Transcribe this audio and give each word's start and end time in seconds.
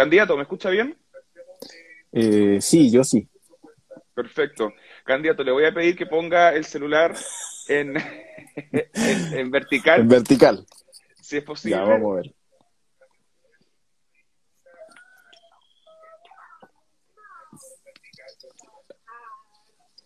Candidato, 0.00 0.34
¿me 0.34 0.44
escucha 0.44 0.70
bien? 0.70 0.96
Eh, 2.10 2.56
sí, 2.62 2.90
yo 2.90 3.04
sí. 3.04 3.28
Perfecto. 4.14 4.72
Candidato, 5.04 5.44
le 5.44 5.52
voy 5.52 5.66
a 5.66 5.74
pedir 5.74 5.94
que 5.94 6.06
ponga 6.06 6.54
el 6.54 6.64
celular 6.64 7.14
en, 7.68 7.96
en, 9.34 9.50
vertical. 9.50 10.00
En 10.00 10.08
vertical. 10.08 10.66
Si 11.20 11.36
es 11.36 11.44
posible. 11.44 11.76
Ya, 11.76 11.82
vamos 11.82 12.12
a 12.12 12.16
ver. 12.22 12.34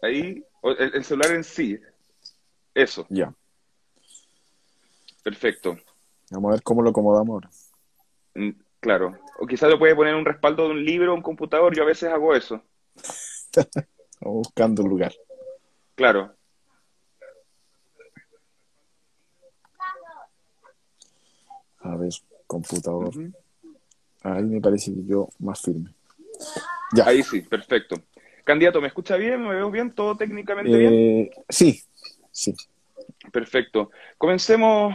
Ahí, 0.03 0.45
el, 0.65 0.95
el 0.97 1.05
celular 1.05 1.31
en 1.37 1.45
sí. 1.45 1.79
Eso. 2.75 3.07
Ya. 3.11 3.33
Perfecto. 5.23 5.79
Vamos 6.33 6.49
a 6.49 6.53
ver 6.55 6.63
cómo 6.65 6.83
lo 6.83 6.91
acomodamos 6.91 7.35
ahora. 7.35 7.51
Claro. 8.85 9.19
O 9.39 9.47
quizás 9.47 9.71
lo 9.71 9.79
puede 9.79 9.97
poner 9.97 10.15
un 10.15 10.27
respaldo 10.27 10.65
de 10.65 10.73
un 10.73 10.85
libro 10.85 11.13
o 11.13 11.15
un 11.15 11.23
computador. 11.23 11.75
Yo 11.75 11.85
a 11.85 11.87
veces 11.87 12.13
hago 12.13 12.35
eso. 12.35 12.61
Estamos 12.95 13.81
buscando 14.21 14.83
un 14.83 14.91
lugar. 14.91 15.15
Claro. 15.95 16.35
A 21.81 21.97
ver, 21.97 22.13
computador. 22.47 23.09
Ujú. 23.09 23.33
Ahí 24.23 24.43
me 24.43 24.61
parece 24.61 24.93
que 24.93 25.03
yo 25.07 25.31
más 25.39 25.63
firme. 25.63 25.95
Ya. 26.95 27.07
Ahí 27.07 27.23
sí, 27.23 27.41
perfecto. 27.41 27.97
Candidato, 28.45 28.83
¿me 28.83 28.89
escucha 28.89 29.17
bien? 29.17 29.41
¿Me 29.49 29.55
veo 29.55 29.71
bien? 29.71 29.93
¿Todo 29.93 30.15
técnicamente 30.15 30.77
bien? 30.77 30.93
Eh, 30.93 31.31
sí, 31.49 31.81
sí. 32.31 32.55
Perfecto. 33.33 33.91
Comencemos. 34.19 34.95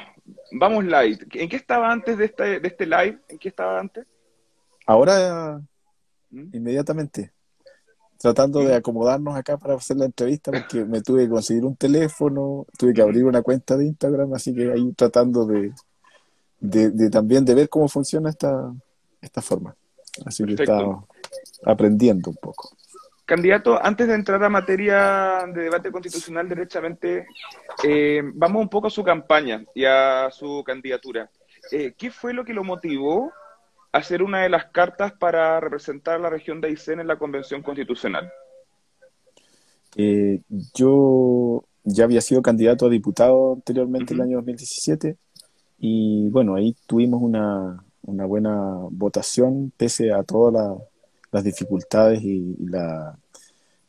Vamos 0.52 0.84
live. 0.84 1.20
¿En 1.34 1.50
qué 1.50 1.56
estaba 1.56 1.92
antes 1.92 2.18
de 2.18 2.26
este, 2.26 2.60
de 2.60 2.68
este 2.68 2.86
live? 2.86 3.20
¿En 3.30 3.38
qué 3.38 3.50
estaba 3.50 3.80
antes? 3.80 4.06
Ahora, 4.86 5.62
¿Mm? 6.30 6.56
inmediatamente, 6.56 7.32
tratando 8.18 8.60
de 8.60 8.76
acomodarnos 8.76 9.36
acá 9.36 9.58
para 9.58 9.76
hacer 9.76 9.98
la 9.98 10.06
entrevista, 10.06 10.52
porque 10.52 10.84
me 10.86 11.02
tuve 11.02 11.24
que 11.24 11.30
conseguir 11.30 11.66
un 11.66 11.76
teléfono, 11.76 12.66
tuve 12.78 12.94
que 12.94 13.02
abrir 13.02 13.26
una 13.26 13.42
cuenta 13.42 13.78
de 13.78 13.86
Instagram, 13.86 14.34
así 14.34 14.54
que 14.54 14.72
ahí 14.72 14.92
tratando 14.94 15.46
de, 15.46 15.74
de, 16.60 16.90
de 16.92 17.10
también 17.10 17.46
de 17.46 17.56
ver 17.56 17.70
cómo 17.70 17.88
funciona 17.88 18.30
esta, 18.30 18.74
esta 19.22 19.42
forma. 19.42 19.76
Así 20.26 20.44
que 20.44 20.56
Perfecto. 20.56 21.08
está 21.52 21.72
aprendiendo 21.72 22.30
un 22.30 22.38
poco. 22.38 22.76
Candidato, 23.30 23.78
antes 23.80 24.08
de 24.08 24.16
entrar 24.16 24.44
a 24.44 24.50
materia 24.50 25.46
de 25.54 25.62
debate 25.62 25.92
constitucional 25.92 26.50
derechamente, 26.50 27.28
eh, 27.84 28.24
vamos 28.34 28.64
un 28.64 28.70
poco 28.70 28.88
a 28.88 28.90
su 28.90 29.04
campaña 29.04 29.64
y 29.76 29.86
a 29.86 30.30
su 30.32 30.64
candidatura. 30.66 31.30
Eh, 31.72 31.94
¿Qué 31.96 32.10
fue 32.10 32.34
lo 32.34 32.44
que 32.44 32.56
lo 32.56 32.64
motivó 32.64 33.32
a 33.92 34.00
hacer 34.00 34.24
una 34.24 34.42
de 34.42 34.50
las 34.50 34.66
cartas 34.72 35.14
para 35.14 35.60
representar 35.60 36.16
a 36.16 36.24
la 36.24 36.32
región 36.32 36.60
de 36.60 36.70
Aysén 36.70 37.02
en 37.02 37.06
la 37.06 37.20
Convención 37.20 37.62
Constitucional? 37.62 38.32
Eh, 39.96 40.42
yo 40.74 41.66
ya 41.84 42.06
había 42.06 42.22
sido 42.22 42.42
candidato 42.42 42.88
a 42.88 42.90
diputado 42.90 43.54
anteriormente 43.54 44.16
el 44.16 44.22
Ujú. 44.22 44.28
año 44.28 44.38
2017 44.38 45.18
y 45.78 46.30
bueno, 46.30 46.56
ahí 46.56 46.76
tuvimos 46.88 47.22
una, 47.22 47.84
una 48.02 48.26
buena 48.26 48.56
votación 48.90 49.72
pese 49.78 50.12
a 50.12 50.24
todas 50.24 50.56
la- 50.56 50.78
las 51.32 51.44
dificultades 51.44 52.22
y, 52.24 52.56
y 52.60 52.66
la, 52.68 53.18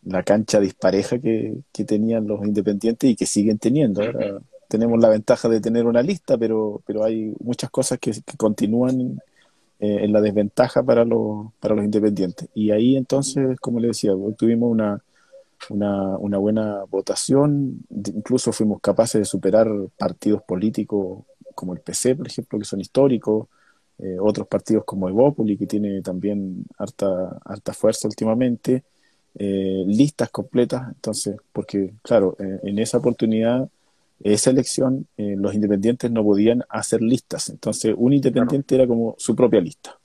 la 0.05 0.23
cancha 0.23 0.61
dispareja 0.61 1.19
que, 1.19 1.55
que 1.73 1.85
tenían 1.85 2.27
los 2.27 2.45
independientes 2.45 3.11
y 3.11 3.17
que 3.17 3.27
siguen 3.27 3.59
teniendo. 3.59 4.03
Ahora 4.03 4.41
tenemos 4.69 5.01
la 5.01 5.09
ventaja 5.09 5.49
de 5.49 5.61
tener 5.61 5.85
una 5.87 6.01
lista, 6.01 6.39
pero, 6.39 6.81
pero 6.87 7.03
hay 7.03 7.35
muchas 7.41 7.71
cosas 7.71 7.99
que, 7.99 8.13
que 8.13 8.37
continúan 8.37 9.21
eh, 9.81 10.05
en 10.05 10.13
la 10.13 10.21
desventaja 10.21 10.83
para 10.83 11.05
los, 11.05 11.53
para 11.59 11.75
los 11.75 11.85
independientes. 11.85 12.49
Y 12.55 12.71
ahí 12.71 12.97
entonces, 12.97 13.59
como 13.61 13.81
le 13.81 13.89
decía, 13.89 14.13
tuvimos 14.37 14.71
una, 14.71 15.03
una, 15.71 16.17
una 16.19 16.39
buena 16.39 16.85
votación, 16.85 17.81
incluso 17.91 18.53
fuimos 18.53 18.81
capaces 18.81 19.21
de 19.21 19.25
superar 19.25 19.69
partidos 19.99 20.43
políticos 20.43 21.25
como 21.55 21.75
el 21.75 21.81
PC, 21.81 22.15
por 22.15 22.29
ejemplo, 22.29 22.59
que 22.59 22.65
son 22.65 22.81
históricos, 22.81 23.49
eh, 24.03 24.17
otros 24.21 24.47
partidos 24.49 24.85
como 24.85 25.09
Evópoli, 25.09 25.57
que 25.57 25.67
tiene 25.67 26.03
también 26.03 26.65
harta, 26.79 27.39
harta 27.45 27.73
fuerza 27.73 28.09
últimamente, 28.09 28.85
eh, 29.35 29.85
listas 29.87 30.29
completas, 30.31 30.89
entonces, 30.89 31.37
porque 31.53 31.93
claro, 32.03 32.37
eh, 32.41 32.61
en 32.65 32.79
esa 32.81 32.99
oportunidad, 32.99 33.69
esa 34.23 34.51
elección, 34.51 35.07
eh, 35.17 35.35
los 35.37 35.55
independientes 35.55 36.11
no 36.11 36.25
podían 36.25 36.65
hacer 36.69 37.01
listas, 37.01 37.49
entonces 37.49 37.95
un 37.97 38.13
independiente 38.13 38.75
era 38.75 38.87
como 38.89 39.15
su 39.19 39.37
propia 39.37 39.61
lista. 39.61 39.97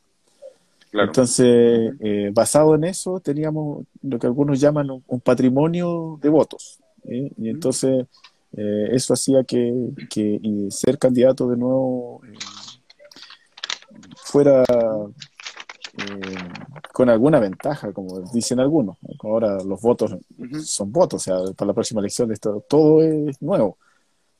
Claro. 0.92 1.08
Entonces, 1.08 1.94
basado 2.34 2.76
en 2.76 2.86
eso, 2.86 3.20
teníamos 3.20 3.86
lo 4.02 4.18
que 4.18 4.28
algunos 4.28 4.62
llaman 4.62 4.92
un, 4.92 5.04
un 5.08 5.20
patrimonio 5.20 6.18
de 6.22 6.30
votos. 6.30 6.80
Y 7.04 7.50
entonces, 7.50 8.06
eso 8.54 9.14
hacía 9.14 9.44
que, 9.44 9.74
ser 10.70 10.98
candidato 10.98 11.50
de 11.50 11.58
nuevo 11.58 12.22
fuera 14.26 14.64
eh, 15.98 16.38
con 16.92 17.10
alguna 17.10 17.40
ventaja, 17.40 17.94
como 17.94 18.20
dicen 18.34 18.60
algunos. 18.60 18.98
Ahora 19.24 19.64
los 19.64 19.80
votos 19.82 20.18
Ujú. 20.38 20.60
son 20.62 20.92
votos, 20.92 21.22
o 21.22 21.24
sea, 21.24 21.54
para 21.54 21.68
la 21.68 21.74
próxima 21.74 22.02
elección 22.02 22.28
de 22.28 22.34
esto, 22.34 22.64
todo 22.68 23.02
es 23.02 23.42
nuevo. 23.42 23.78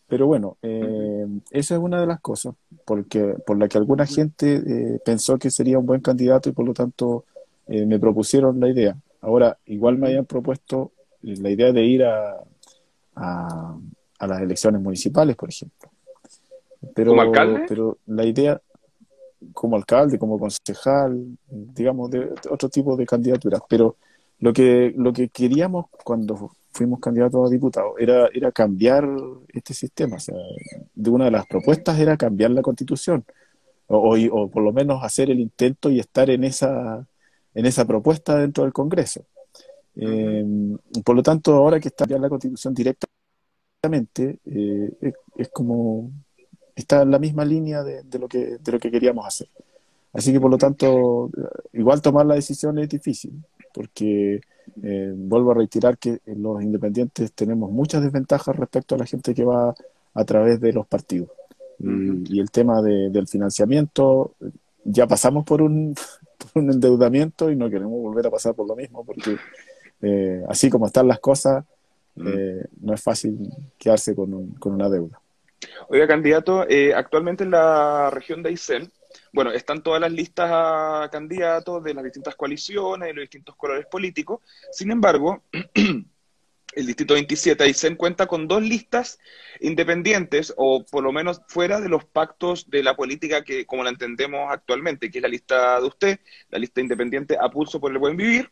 Pero 0.08 0.28
bueno, 0.28 0.58
eh, 0.62 1.26
esa 1.50 1.76
es 1.76 1.82
una 1.82 2.00
de 2.00 2.08
las 2.08 2.20
cosas 2.20 2.54
porque, 2.86 3.36
por 3.46 3.58
la 3.58 3.68
que 3.68 3.78
alguna 3.78 4.06
gente 4.06 4.56
eh, 4.56 5.00
pensó 5.04 5.38
que 5.40 5.50
sería 5.50 5.80
un 5.80 5.86
buen 5.86 6.02
candidato 6.02 6.50
y 6.50 6.52
por 6.52 6.66
lo 6.66 6.74
tanto 6.74 7.26
eh, 7.68 7.86
me 7.86 8.00
propusieron 8.00 8.60
la 8.60 8.70
idea. 8.70 8.96
Ahora, 9.22 9.58
igual 9.66 9.98
me 9.98 10.08
habían 10.08 10.26
propuesto 10.26 10.92
eh, 11.24 11.36
la 11.40 11.50
idea 11.50 11.72
de 11.72 11.84
ir 11.84 12.04
a, 12.04 12.38
a, 13.16 13.78
a 14.20 14.28
las 14.28 14.42
elecciones 14.42 14.80
municipales, 14.82 15.36
por 15.36 15.50
ejemplo. 15.50 15.90
Pero, 16.94 17.12
¿Como 17.12 17.22
alcalde? 17.22 17.66
Pero 17.68 17.98
la 18.06 18.26
idea, 18.26 18.62
como 19.54 19.76
alcalde, 19.76 20.20
como 20.20 20.40
concejal, 20.40 21.38
digamos, 21.48 22.12
de, 22.12 22.34
otro 22.50 22.70
tipo 22.70 22.96
de 22.96 23.06
candidaturas. 23.06 23.62
Pero 23.70 23.98
lo 24.40 24.54
que, 24.54 24.94
lo 24.96 25.14
que 25.14 25.30
queríamos 25.30 25.86
cuando 26.04 26.52
fuimos 26.72 27.00
candidatos 27.00 27.48
a 27.48 27.52
diputados 27.52 27.94
era, 27.98 28.28
era 28.34 28.52
cambiar 28.52 29.08
este 29.50 29.74
sistema. 29.74 30.18
O 30.18 30.20
sea, 30.20 30.36
de 30.94 31.10
una 31.10 31.26
de 31.26 31.32
las 31.32 31.46
propuestas 31.48 32.00
era 32.00 32.18
cambiar 32.18 32.52
la 32.52 32.62
constitución. 32.62 33.26
O, 33.88 34.18
o, 34.32 34.50
por 34.50 34.64
lo 34.64 34.74
menos 34.74 35.04
hacer 35.04 35.30
el 35.30 35.40
intento 35.40 35.92
y 35.92 36.00
estar 36.00 36.30
en 36.30 36.44
esa, 36.44 37.08
en 37.54 37.66
esa 37.66 37.86
propuesta 37.86 38.38
dentro 38.38 38.64
del 38.64 38.74
Congreso. 38.74 39.26
Eh, 39.96 40.44
por 41.04 41.16
lo 41.16 41.24
tanto, 41.24 41.54
ahora 41.54 41.80
que 41.80 41.90
está 41.90 42.06
ya 42.06 42.18
la 42.18 42.30
constitución 42.30 42.74
directamente, 42.74 44.40
eh, 44.46 45.14
es 45.38 45.50
como 45.50 46.12
está 46.76 47.02
en 47.02 47.12
la 47.12 47.20
misma 47.20 47.46
línea 47.46 47.84
de, 47.84 48.04
de, 48.04 48.20
lo 48.20 48.28
que, 48.28 48.58
de 48.58 48.72
lo 48.72 48.80
que 48.80 48.92
queríamos 48.92 49.26
hacer. 49.26 49.48
Así 50.16 50.32
que 50.32 50.40
por 50.40 50.50
lo 50.50 50.58
tanto, 50.58 51.30
igual 51.74 52.02
tomar 52.02 52.26
la 52.26 52.36
decisión 52.36 52.80
es 52.80 52.88
difícil, 52.88 53.44
porque 53.74 54.40
eh, 54.82 55.14
vuelvo 55.16 55.52
a 55.52 55.56
reiterar 55.56 55.98
que 55.98 56.20
los 56.26 56.64
independientes 56.64 57.34
tenemos 57.34 57.70
muchas 57.70 58.02
desventajas 58.02 58.56
respecto 58.56 58.96
a 58.96 58.98
la 58.98 59.06
gente 59.06 59.34
que 59.34 59.44
va 59.44 59.76
a 60.14 60.24
través 60.24 60.62
de 60.62 60.72
los 60.72 60.88
partidos. 60.88 61.30
Y, 61.80 62.40
el 62.40 62.50
tema 62.52 62.82
de, 62.82 63.10
del 63.10 63.28
financiamiento, 63.28 64.36
ya 64.86 65.06
pasamos 65.06 65.44
por 65.44 65.62
un, 65.62 65.94
por 66.54 66.64
un, 66.64 66.72
endeudamiento 66.72 67.52
y 67.52 67.58
no 67.58 67.70
queremos 67.70 68.02
volver 68.02 68.28
a 68.28 68.32
pasar 68.32 68.56
por 68.56 68.66
lo 68.66 68.76
mismo, 68.78 69.04
porque 69.04 69.36
eh, 70.02 70.44
así 70.48 70.70
como 70.70 70.88
están 70.88 71.10
las 71.10 71.20
cosas, 71.20 71.66
eh, 72.16 72.66
no 72.80 72.94
es 72.94 73.02
fácil 73.02 73.38
quedarse 73.78 74.16
con, 74.16 74.34
un, 74.34 74.52
con 74.52 74.74
una 74.74 74.90
deuda. 74.90 75.20
Oiga, 75.88 76.08
candidato, 76.08 76.68
eh, 76.70 76.94
actualmente 76.94 77.44
en 77.44 77.52
la 77.52 78.10
región 78.10 78.44
de 78.44 78.50
Aysén, 78.50 78.92
bueno, 79.32 79.52
están 79.52 79.84
todas 79.84 80.02
las 80.02 80.12
listas 80.12 80.50
a 80.52 81.10
candidatos 81.12 81.84
de 81.84 81.94
las 81.94 82.04
distintas 82.04 82.36
coaliciones, 82.36 83.08
de 83.08 83.14
los 83.14 83.24
distintos 83.24 83.56
colores 83.56 83.86
políticos. 83.86 84.42
Sin 84.72 84.92
embargo, 84.92 85.44
el 86.76 86.86
Distrito 86.86 87.14
27 87.14 87.64
Aysén 87.64 87.96
cuenta 87.96 88.28
con 88.28 88.48
dos 88.48 88.62
listas 88.62 89.20
independientes, 89.62 90.54
o 90.58 90.86
por 90.86 91.04
lo 91.04 91.12
menos 91.12 91.42
fuera 91.48 91.80
de 91.80 91.90
los 91.90 92.06
pactos 92.06 92.70
de 92.70 92.84
la 92.84 92.96
política 92.96 93.44
que, 93.44 93.66
como 93.66 93.84
la 93.84 93.90
entendemos 93.90 94.52
actualmente, 94.52 95.10
que 95.10 95.20
es 95.20 95.22
la 95.22 95.30
lista 95.30 95.80
de 95.80 95.88
usted, 95.88 96.20
la 96.50 96.60
lista 96.60 96.82
independiente 96.82 97.38
a 97.40 97.50
pulso 97.50 97.80
por 97.80 97.92
el 97.92 97.98
buen 97.98 98.18
vivir, 98.18 98.52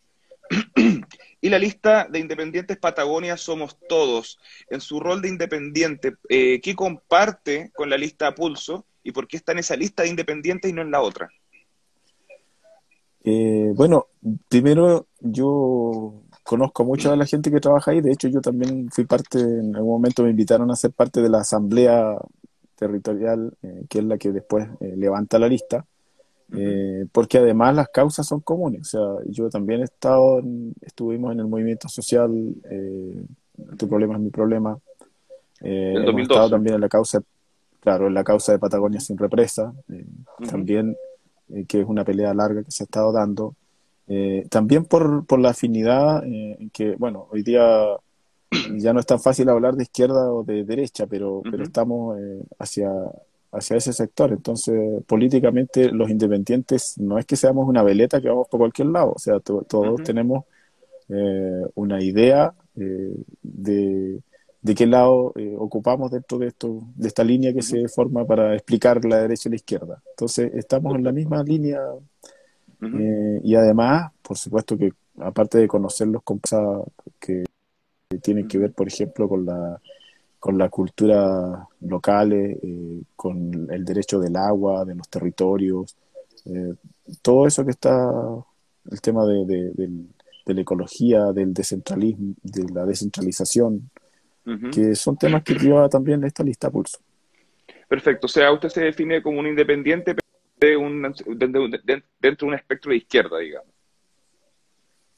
y 1.42 1.50
la 1.50 1.60
lista 1.60 2.08
de 2.10 2.20
independientes 2.20 2.78
Patagonia 2.78 3.38
Somos 3.38 3.78
Todos. 3.88 4.40
En 4.70 4.82
su 4.82 5.00
rol 5.00 5.22
de 5.22 5.30
independiente, 5.30 6.16
eh, 6.30 6.62
¿qué 6.62 6.76
comparte 6.76 7.72
con 7.76 7.90
la 7.90 7.98
lista 7.98 8.34
pulso 8.34 8.86
y 9.04 9.12
por 9.12 9.28
qué 9.28 9.38
está 9.38 9.52
en 9.52 9.60
esa 9.60 9.76
lista 9.76 10.04
de 10.04 10.10
independientes 10.10 10.70
y 10.72 10.74
no 10.74 10.82
en 10.82 10.92
la 10.92 11.02
otra? 11.02 11.30
Eh, 13.24 13.72
bueno, 13.76 14.08
primero 14.50 15.08
yo 15.22 16.24
conozco 16.44 16.84
mucho 16.84 17.12
a 17.12 17.16
la 17.16 17.26
gente 17.26 17.50
que 17.50 17.62
trabaja 17.62 17.92
ahí, 17.92 18.02
de 18.02 18.12
hecho 18.12 18.28
yo 18.28 18.42
también 18.42 18.90
fui 18.92 19.06
parte, 19.06 19.40
en 19.40 19.76
algún 19.76 19.94
momento 19.94 20.24
me 20.24 20.30
invitaron 20.30 20.70
a 20.72 20.76
ser 20.76 20.92
parte 20.92 21.22
de 21.22 21.30
la 21.30 21.40
asamblea 21.40 22.18
territorial, 22.76 23.54
eh, 23.62 23.86
que 23.90 24.00
es 24.00 24.06
la 24.06 24.18
que 24.18 24.32
después 24.32 24.68
eh, 24.82 24.94
levanta 24.98 25.40
la 25.40 25.48
lista. 25.48 25.86
Eh, 26.52 27.06
porque 27.12 27.40
además 27.40 27.76
las 27.76 27.88
causas 27.90 28.28
son 28.28 28.42
comunes. 28.42 28.82
O 28.82 28.84
sea, 28.84 29.26
yo 29.30 29.50
también 29.50 29.82
he 29.82 29.86
estado, 29.86 30.42
estuvimos 30.82 31.32
en 31.34 31.40
el 31.40 31.48
movimiento 31.48 31.88
social, 31.88 32.32
eh, 32.70 33.26
tu 33.78 33.88
problema 33.88 34.16
es 34.16 34.20
mi 34.20 34.30
problema. 34.30 34.78
Eh, 35.62 35.94
hemos 35.96 36.22
estado 36.22 36.50
también 36.50 36.76
en 36.76 36.82
la 36.82 36.90
causa, 36.90 37.22
claro, 37.80 38.08
en 38.08 38.14
la 38.14 38.24
causa 38.24 38.52
de 38.52 38.60
Patagonia 38.60 39.00
sin 39.00 39.18
represa, 39.18 39.74
eh, 39.90 40.06
también, 40.50 40.96
que 41.68 41.82
es 41.82 41.88
una 41.88 42.04
pelea 42.04 42.34
larga 42.34 42.64
que 42.64 42.72
se 42.72 42.84
ha 42.84 42.86
estado 42.86 43.12
dando. 43.12 43.56
también 44.50 44.86
por, 44.86 45.26
por 45.26 45.40
la 45.40 45.52
afinidad 45.52 46.24
en 46.26 46.70
que, 46.72 46.96
bueno, 46.96 47.28
hoy 47.32 47.42
día 47.42 47.86
ya 48.76 48.94
no 48.94 49.00
es 49.00 49.06
tan 49.06 49.20
fácil 49.20 49.50
hablar 49.50 49.76
de 49.76 49.84
izquierda 49.84 50.32
o 50.32 50.44
de 50.44 50.64
derecha, 50.64 51.08
pero, 51.08 51.42
pero 51.50 51.64
estamos 51.64 52.18
hacia 52.60 52.92
hacia 53.54 53.78
ese 53.78 53.94
sector. 53.94 54.32
Entonces, 54.32 55.04
políticamente, 55.06 55.90
los 55.92 56.10
independientes 56.10 56.98
no 56.98 57.18
es 57.18 57.26
que 57.26 57.36
seamos 57.36 57.68
una 57.68 57.84
veleta 57.84 58.20
que 58.20 58.30
vamos 58.30 58.48
por 58.50 58.60
cualquier 58.60 58.88
lado, 58.90 59.14
o 59.16 59.20
sea, 59.20 59.40
todos 59.40 60.04
tenemos 60.04 60.46
eh, 61.10 61.64
una 61.76 62.02
idea 62.02 62.54
eh, 62.76 63.16
de, 63.42 64.20
de, 64.62 64.76
qué 64.76 64.88
lado 64.88 65.34
eh, 65.36 65.54
ocupamos 65.58 66.12
dentro 66.12 66.40
de, 66.40 66.48
esto, 66.48 66.80
de 66.96 67.08
esta 67.08 67.24
línea 67.24 67.54
que 67.54 67.62
se 67.62 67.88
forma 67.88 68.26
para 68.26 68.54
explicar 68.56 69.04
la 69.06 69.18
derecha 69.22 69.48
y 69.48 69.52
la 69.52 69.56
izquierda. 69.58 70.02
Entonces, 70.10 70.52
estamos 70.56 70.96
en 70.96 71.04
la 71.04 71.12
misma 71.12 71.44
línea 71.44 71.82
y 73.44 73.56
además, 73.56 74.12
por 74.22 74.38
supuesto 74.38 74.78
que 74.78 74.92
aparte 75.20 75.58
de 75.58 75.70
conocer 75.70 76.08
los 76.08 76.22
que 77.18 77.46
tienen 78.22 78.46
que 78.46 78.58
ver, 78.58 78.74
por 78.74 78.88
ejemplo, 78.88 79.30
con 79.30 79.46
la 79.46 79.80
con 80.44 80.58
la 80.58 80.68
cultura 80.68 81.70
locales, 81.80 82.58
eh, 82.62 83.02
con 83.16 83.66
el 83.72 83.86
derecho 83.86 84.20
del 84.20 84.36
agua, 84.36 84.84
de 84.84 84.94
los 84.94 85.08
territorios, 85.08 85.96
eh, 86.44 86.74
todo 87.22 87.48
eso 87.48 87.64
que 87.64 87.72
está, 87.72 88.12
el 88.92 89.00
tema 89.00 89.26
de, 89.26 89.88
la 90.46 90.62
ecología, 90.62 91.32
del 91.32 91.54
descentralismo, 91.54 92.36
de 92.44 92.74
la 92.74 92.86
descentralización, 92.86 93.90
que 94.74 94.96
son 94.96 95.16
temas 95.16 95.44
que 95.44 95.54
lleva 95.54 95.88
también 95.88 96.22
esta 96.26 96.44
lista 96.44 96.70
pulso. 96.70 97.00
Perfecto, 97.88 98.26
o 98.26 98.30
sea, 98.30 98.52
usted 98.52 98.68
se 98.68 98.82
define 98.82 99.24
como 99.24 99.40
un 99.40 99.48
independiente 99.48 100.14
de 100.58 100.76
un, 100.76 101.04
dentro 101.38 101.70
de 102.20 102.46
un 102.46 102.54
espectro 102.54 102.92
de 102.92 102.98
izquierda, 102.98 103.40
digamos. 103.40 103.70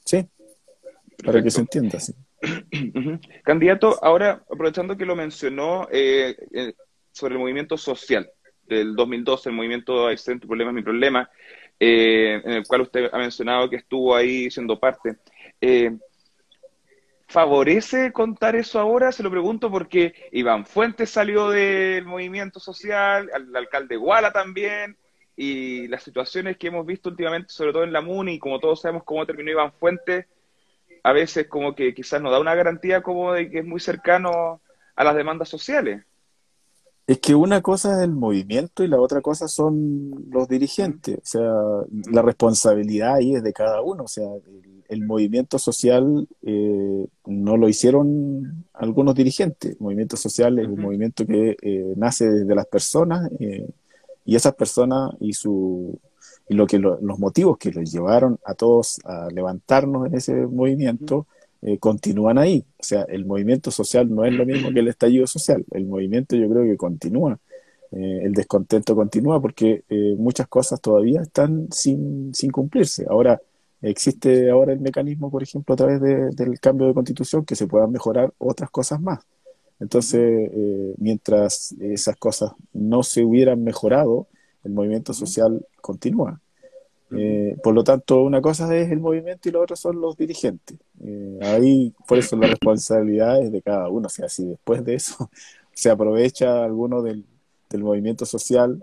Sí, 0.04 0.24
para 1.24 1.42
que 1.42 1.50
se 1.50 1.62
entienda, 1.62 1.98
sí. 1.98 2.14
Candidato, 3.44 3.98
ahora 4.02 4.42
aprovechando 4.50 4.96
que 4.96 5.06
lo 5.06 5.16
mencionó 5.16 5.88
eh, 5.90 6.36
eh, 6.52 6.74
sobre 7.12 7.34
el 7.34 7.40
movimiento 7.40 7.76
social 7.76 8.30
del 8.64 8.94
2012, 8.96 9.48
el 9.48 9.54
movimiento 9.54 10.06
Aysén, 10.06 10.40
tu 10.40 10.48
problema 10.48 10.70
es 10.70 10.74
mi 10.74 10.82
problema, 10.82 11.30
eh, 11.78 12.40
en 12.44 12.52
el 12.52 12.66
cual 12.66 12.82
usted 12.82 13.08
ha 13.12 13.18
mencionado 13.18 13.70
que 13.70 13.76
estuvo 13.76 14.14
ahí 14.14 14.50
siendo 14.50 14.78
parte. 14.78 15.16
¿Favorece 17.28 18.12
contar 18.12 18.54
eso 18.54 18.78
ahora? 18.78 19.10
Se 19.10 19.22
lo 19.22 19.30
pregunto 19.30 19.70
porque 19.70 20.14
Iván 20.30 20.64
Fuentes 20.64 21.10
salió 21.10 21.50
del 21.50 22.04
movimiento 22.04 22.60
social, 22.60 23.28
el 23.34 23.54
alcalde 23.56 23.96
Guala 23.96 24.32
también, 24.32 24.96
y 25.36 25.86
las 25.88 26.02
situaciones 26.02 26.56
que 26.56 26.68
hemos 26.68 26.86
visto 26.86 27.10
últimamente, 27.10 27.48
sobre 27.52 27.72
todo 27.72 27.84
en 27.84 27.92
la 27.92 28.00
MUNI, 28.00 28.38
como 28.38 28.58
todos 28.58 28.80
sabemos 28.80 29.04
cómo 29.04 29.26
terminó 29.26 29.50
Iván 29.50 29.72
Fuentes, 29.72 30.26
a 31.06 31.12
veces 31.12 31.46
como 31.46 31.76
que 31.76 31.94
quizás 31.94 32.20
nos 32.20 32.32
da 32.32 32.40
una 32.40 32.56
garantía 32.56 33.00
como 33.00 33.32
de 33.32 33.48
que 33.48 33.60
es 33.60 33.64
muy 33.64 33.78
cercano 33.78 34.60
a 34.96 35.04
las 35.04 35.14
demandas 35.14 35.48
sociales. 35.48 36.02
Es 37.06 37.20
que 37.20 37.36
una 37.36 37.62
cosa 37.62 37.92
es 37.92 38.02
el 38.02 38.10
movimiento 38.10 38.82
y 38.82 38.88
la 38.88 39.00
otra 39.00 39.20
cosa 39.20 39.46
son 39.46 40.10
los 40.28 40.48
dirigentes. 40.48 41.18
O 41.18 41.24
sea, 41.24 41.52
la 42.10 42.22
responsabilidad 42.22 43.14
ahí 43.14 43.36
es 43.36 43.44
de 43.44 43.52
cada 43.52 43.82
uno. 43.82 44.02
O 44.02 44.08
sea, 44.08 44.26
el, 44.88 45.06
movimiento 45.06 45.60
social 45.60 46.26
eh, 46.42 47.06
no 47.24 47.56
lo 47.56 47.68
hicieron 47.68 48.64
algunos 48.72 49.14
dirigentes. 49.14 49.74
El 49.74 49.78
movimiento 49.78 50.16
social 50.16 50.58
es 50.58 50.66
un 50.66 50.80
movimiento 50.80 51.24
que 51.24 51.56
eh, 51.62 51.94
nace 51.94 52.28
desde 52.28 52.52
las 52.56 52.66
personas 52.66 53.30
eh, 53.38 53.64
y 54.24 54.34
esas 54.34 54.56
personas 54.56 55.12
y 55.20 55.34
su 55.34 56.00
y 56.48 56.54
lo 56.54 56.66
que 56.66 56.78
los 56.78 57.18
motivos 57.18 57.58
que 57.58 57.72
los 57.72 57.90
llevaron 57.92 58.38
a 58.44 58.54
todos 58.54 59.00
a 59.04 59.28
levantarnos 59.32 60.06
en 60.06 60.14
ese 60.14 60.34
movimiento 60.34 61.26
eh, 61.62 61.78
continúan 61.78 62.38
ahí. 62.38 62.64
O 62.78 62.82
sea, 62.82 63.02
el 63.08 63.24
movimiento 63.24 63.70
social 63.70 64.14
no 64.14 64.24
es 64.24 64.32
lo 64.32 64.46
mismo 64.46 64.70
que 64.72 64.80
el 64.80 64.88
estallido 64.88 65.26
social. 65.26 65.64
El 65.72 65.86
movimiento 65.86 66.36
yo 66.36 66.48
creo 66.48 66.62
que 66.64 66.76
continúa. 66.76 67.38
Eh, 67.92 68.20
el 68.24 68.32
descontento 68.32 68.94
continúa 68.94 69.40
porque 69.40 69.84
eh, 69.88 70.14
muchas 70.18 70.46
cosas 70.48 70.80
todavía 70.80 71.22
están 71.22 71.68
sin, 71.72 72.32
sin 72.34 72.50
cumplirse. 72.52 73.06
Ahora, 73.08 73.40
existe 73.82 74.50
ahora 74.50 74.72
el 74.72 74.80
mecanismo, 74.80 75.30
por 75.30 75.42
ejemplo, 75.42 75.74
a 75.74 75.76
través 75.76 76.00
del 76.00 76.60
cambio 76.60 76.86
de 76.86 76.94
constitución, 76.94 77.44
que 77.44 77.56
se 77.56 77.66
puedan 77.66 77.90
mejorar 77.90 78.32
otras 78.38 78.70
cosas 78.70 79.00
más. 79.00 79.20
Entonces, 79.80 80.50
mientras 80.98 81.74
esas 81.80 82.16
cosas 82.16 82.52
no 82.72 83.02
se 83.02 83.22
hubieran 83.24 83.62
mejorado, 83.62 84.26
el 84.66 84.72
movimiento 84.72 85.12
social 85.14 85.64
continúa. 85.80 86.40
Eh, 87.12 87.56
por 87.62 87.72
lo 87.72 87.84
tanto, 87.84 88.22
una 88.22 88.40
cosa 88.40 88.74
es 88.76 88.90
el 88.90 88.98
movimiento 88.98 89.48
y 89.48 89.52
la 89.52 89.60
otra 89.60 89.76
son 89.76 90.00
los 90.00 90.16
dirigentes. 90.16 90.76
Eh, 91.04 91.38
ahí, 91.42 91.94
por 92.06 92.18
eso, 92.18 92.36
la 92.36 92.48
responsabilidad 92.48 93.40
es 93.40 93.52
de 93.52 93.62
cada 93.62 93.88
uno. 93.88 94.06
O 94.06 94.10
sea, 94.10 94.28
si 94.28 94.44
después 94.44 94.84
de 94.84 94.94
eso 94.94 95.30
se 95.72 95.90
aprovecha 95.90 96.64
alguno 96.64 97.02
del, 97.02 97.24
movimiento 97.78 98.24
social, 98.24 98.82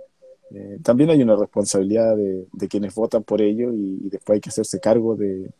eh, 0.51 0.77
también 0.83 1.09
hay 1.09 1.21
una 1.23 1.35
responsabilidad 1.35 2.15
de, 2.15 2.67
quienes 2.69 2.93
votan 2.93 3.23
por 3.23 3.41
ello 3.41 3.73
y, 3.73 4.07
después 4.09 4.35
hay 4.35 4.41
que 4.41 4.49
hacerse 4.49 4.79
cargo 4.79 5.15
de, 5.15 5.51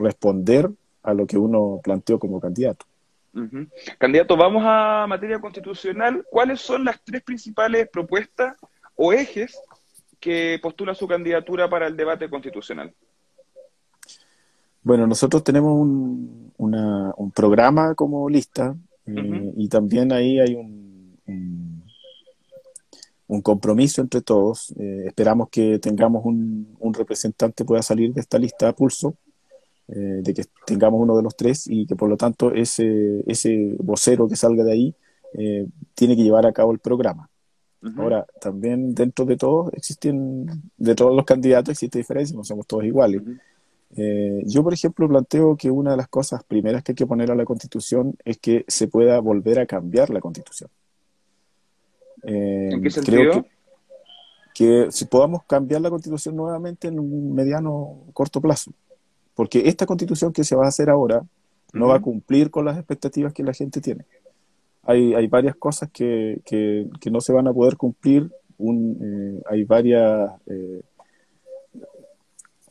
responder 0.00 0.70
a 1.02 1.14
lo 1.14 1.26
que 1.26 1.38
uno 1.38 1.80
planteó 1.82 2.18
como 2.18 2.38
candidato. 2.40 2.86
Candidato, 3.98 4.36
vamos 4.36 4.62
a 4.66 5.06
materia 5.08 5.38
constitucional. 5.38 6.24
¿Cuáles 6.30 6.60
son 6.60 6.84
las 6.84 7.02
tres 7.02 7.22
principales 7.22 7.88
propuestas 7.88 8.56
o 8.98 9.12
ejes 9.12 9.58
que 10.20 10.58
postula 10.60 10.94
su 10.94 11.06
candidatura 11.06 11.70
para 11.70 11.86
el 11.86 11.96
debate 11.96 12.28
constitucional? 12.28 12.92
Bueno, 14.82 15.06
nosotros 15.06 15.42
tenemos 15.44 15.72
un, 15.72 16.52
programa 17.34 17.94
como 17.94 18.28
lista 18.28 18.74
eh, 19.06 19.52
y 19.56 19.68
también 19.68 20.12
ahí 20.12 20.40
hay 20.40 20.54
un, 20.54 21.84
un, 23.28 23.42
compromiso 23.42 24.00
entre 24.00 24.22
todos. 24.22 24.72
Eh, 24.78 25.04
esperamos 25.06 25.48
que 25.50 25.78
tengamos 25.78 26.24
un, 26.24 26.76
representante 26.92 27.64
pueda 27.64 27.82
salir 27.82 28.12
de 28.12 28.20
esta 28.20 28.38
lista 28.38 28.68
a 28.68 28.72
pulso, 28.72 29.14
eh, 29.88 30.20
de 30.22 30.34
que 30.34 30.44
tengamos 30.66 31.00
uno 31.00 31.16
de 31.16 31.22
los 31.22 31.36
tres 31.36 31.66
y 31.68 31.86
que 31.86 31.94
por 31.94 32.08
lo 32.08 32.16
tanto 32.16 32.52
ese, 32.52 33.22
ese 33.30 33.76
vocero 33.78 34.26
que 34.26 34.36
salga 34.36 34.64
de 34.64 34.72
ahí 34.72 34.94
tiene 35.94 36.16
que 36.16 36.22
llevar 36.22 36.46
a 36.46 36.52
cabo 36.52 36.72
el 36.72 36.78
programa. 36.78 37.28
Ahora, 37.96 38.26
también 38.40 38.94
dentro 38.94 39.24
de 39.24 39.36
todos 39.36 39.72
existen, 39.72 40.46
de 40.76 40.94
todos 40.94 41.14
los 41.14 41.24
candidatos 41.24 41.72
existe 41.72 41.98
diferencia, 41.98 42.36
no 42.36 42.42
somos 42.42 42.66
todos 42.66 42.84
iguales. 42.84 43.22
Eh, 43.96 44.42
yo, 44.46 44.64
por 44.64 44.74
ejemplo, 44.74 45.08
planteo 45.08 45.56
que 45.56 45.70
una 45.70 45.92
de 45.92 45.96
las 45.96 46.08
cosas 46.08 46.42
primeras 46.42 46.82
que 46.82 46.92
hay 46.92 46.96
que 46.96 47.06
poner 47.06 47.30
a 47.30 47.36
la 47.36 47.44
constitución 47.44 48.16
es 48.24 48.38
que 48.38 48.64
se 48.66 48.88
pueda 48.88 49.20
volver 49.20 49.60
a 49.60 49.66
cambiar 49.66 50.10
la 50.10 50.20
constitución. 50.20 50.68
Eh, 52.24 52.70
¿En 52.72 52.82
qué 52.82 52.90
sentido? 52.90 53.16
Creo 53.16 53.46
que, 54.54 54.90
si 54.90 55.04
podamos 55.04 55.44
cambiar 55.44 55.80
la 55.80 55.90
constitución 55.90 56.34
nuevamente 56.34 56.88
en 56.88 56.98
un 56.98 57.32
mediano 57.32 58.06
corto 58.12 58.40
plazo. 58.40 58.72
Porque 59.34 59.68
esta 59.68 59.86
constitución 59.86 60.32
que 60.32 60.42
se 60.42 60.56
va 60.56 60.64
a 60.64 60.68
hacer 60.68 60.90
ahora 60.90 61.24
no 61.72 61.86
va 61.86 61.96
a 61.96 62.00
cumplir 62.00 62.50
con 62.50 62.64
las 62.64 62.76
expectativas 62.76 63.32
que 63.32 63.44
la 63.44 63.52
gente 63.52 63.80
tiene 63.80 64.04
hay, 64.82 65.14
hay 65.14 65.26
varias 65.26 65.56
cosas 65.56 65.90
que, 65.90 66.40
que, 66.44 67.10
no 67.10 67.20
se 67.20 67.32
van 67.32 67.46
a 67.48 67.52
poder 67.52 67.76
cumplir, 67.76 68.30
eh, 68.58 69.42
hay 69.50 69.64
varias 69.64 70.30
eh, 70.46 70.82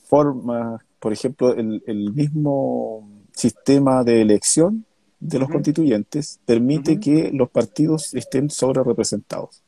formas, 0.03 0.81
por 0.99 1.13
ejemplo, 1.13 1.53
el, 1.53 1.83
el, 1.85 2.13
mismo 2.13 3.07
sistema 3.33 4.03
de 4.03 4.21
elección 4.21 4.85
de 5.19 5.39
los 5.39 5.49
constituyentes 5.49 6.39
permite 6.45 6.99
que 6.99 7.31
los 7.31 7.49
partidos 7.49 8.13
estén 8.13 8.49
sobre 8.49 8.83
representados. 8.83 9.63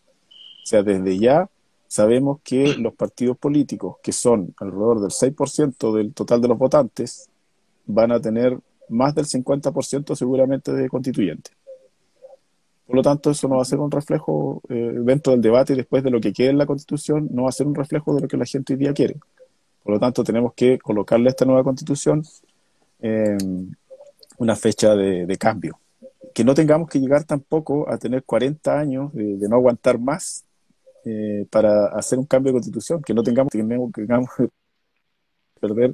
O 0.63 0.65
sea, 0.65 0.83
desde 0.83 1.17
ya 1.17 1.49
sabemos 1.87 2.39
que 2.43 2.73
los 2.77 2.93
partidos 2.93 3.37
políticos, 3.37 3.97
que 4.01 4.11
son 4.11 4.53
alrededor 4.57 5.01
del 5.01 5.11
6% 5.11 5.95
del 5.95 6.13
total 6.13 6.41
de 6.41 6.47
los 6.47 6.57
votantes, 6.57 7.29
van 7.85 8.11
a 8.11 8.21
tener 8.21 8.57
más 8.87 9.13
del 9.13 9.25
50% 9.25 10.15
seguramente 10.15 10.71
de 10.71 10.89
constituyentes. 10.89 11.53
Por 12.89 12.95
lo 12.95 13.03
tanto, 13.03 13.29
eso 13.29 13.47
no 13.47 13.57
va 13.57 13.61
a 13.61 13.65
ser 13.65 13.77
un 13.77 13.91
reflejo 13.91 14.63
eh, 14.67 14.73
dentro 14.73 15.31
del 15.33 15.41
debate 15.43 15.73
y 15.73 15.75
después 15.75 16.03
de 16.03 16.09
lo 16.09 16.19
que 16.19 16.33
quiere 16.33 16.53
la 16.53 16.65
Constitución, 16.65 17.27
no 17.31 17.43
va 17.43 17.49
a 17.49 17.51
ser 17.51 17.67
un 17.67 17.75
reflejo 17.75 18.15
de 18.15 18.21
lo 18.21 18.27
que 18.27 18.35
la 18.35 18.45
gente 18.45 18.73
hoy 18.73 18.79
día 18.79 18.93
quiere. 18.93 19.15
Por 19.83 19.93
lo 19.93 19.99
tanto, 19.99 20.23
tenemos 20.23 20.55
que 20.55 20.79
colocarle 20.79 21.27
a 21.27 21.29
esta 21.29 21.45
nueva 21.45 21.63
Constitución 21.63 22.23
em, 22.99 23.71
una 24.39 24.55
fecha 24.55 24.95
de, 24.95 25.37
cambio. 25.37 25.79
Que 26.33 26.43
no 26.43 26.55
tengamos 26.55 26.89
que 26.89 26.99
llegar 26.99 27.25
tampoco 27.25 27.87
a 27.87 27.99
tener 27.99 28.23
40 28.23 28.79
años 28.79 29.13
de, 29.13 29.47
no 29.47 29.57
aguantar 29.57 29.99
más 29.99 30.45
eh, 31.05 31.45
para 31.51 31.89
hacer 31.89 32.17
un 32.17 32.25
cambio 32.25 32.51
de 32.51 32.55
constitución, 32.55 33.03
que 33.03 33.13
no 33.13 33.21
tengamos, 33.21 33.51
que 33.51 33.59
tengamos 33.59 34.29
que 34.35 34.49
perder 35.61 35.93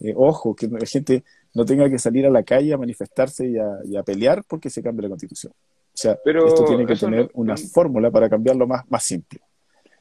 eh, 0.00 0.12
ojo, 0.16 0.56
que 0.56 0.66
la 0.66 0.84
gente 0.86 1.22
no 1.54 1.64
tenga 1.64 1.88
que 1.88 2.00
salir 2.00 2.26
a 2.26 2.30
la 2.30 2.42
calle 2.42 2.72
a 2.72 2.78
manifestarse 2.78 3.48
y 3.48 3.56
a, 3.96 4.02
pelear 4.02 4.42
porque 4.44 4.70
se 4.70 4.82
cambie 4.82 5.02
la 5.02 5.10
constitución. 5.10 5.52
O 5.94 5.96
sea, 5.96 6.18
esto 6.24 6.64
tiene 6.64 6.86
que 6.86 6.96
tener 6.96 7.30
una 7.34 7.56
fórmula 7.56 8.10
para 8.10 8.28
cambiarlo 8.28 8.66
más, 8.66 8.88
más 8.90 9.04
simple. 9.04 9.40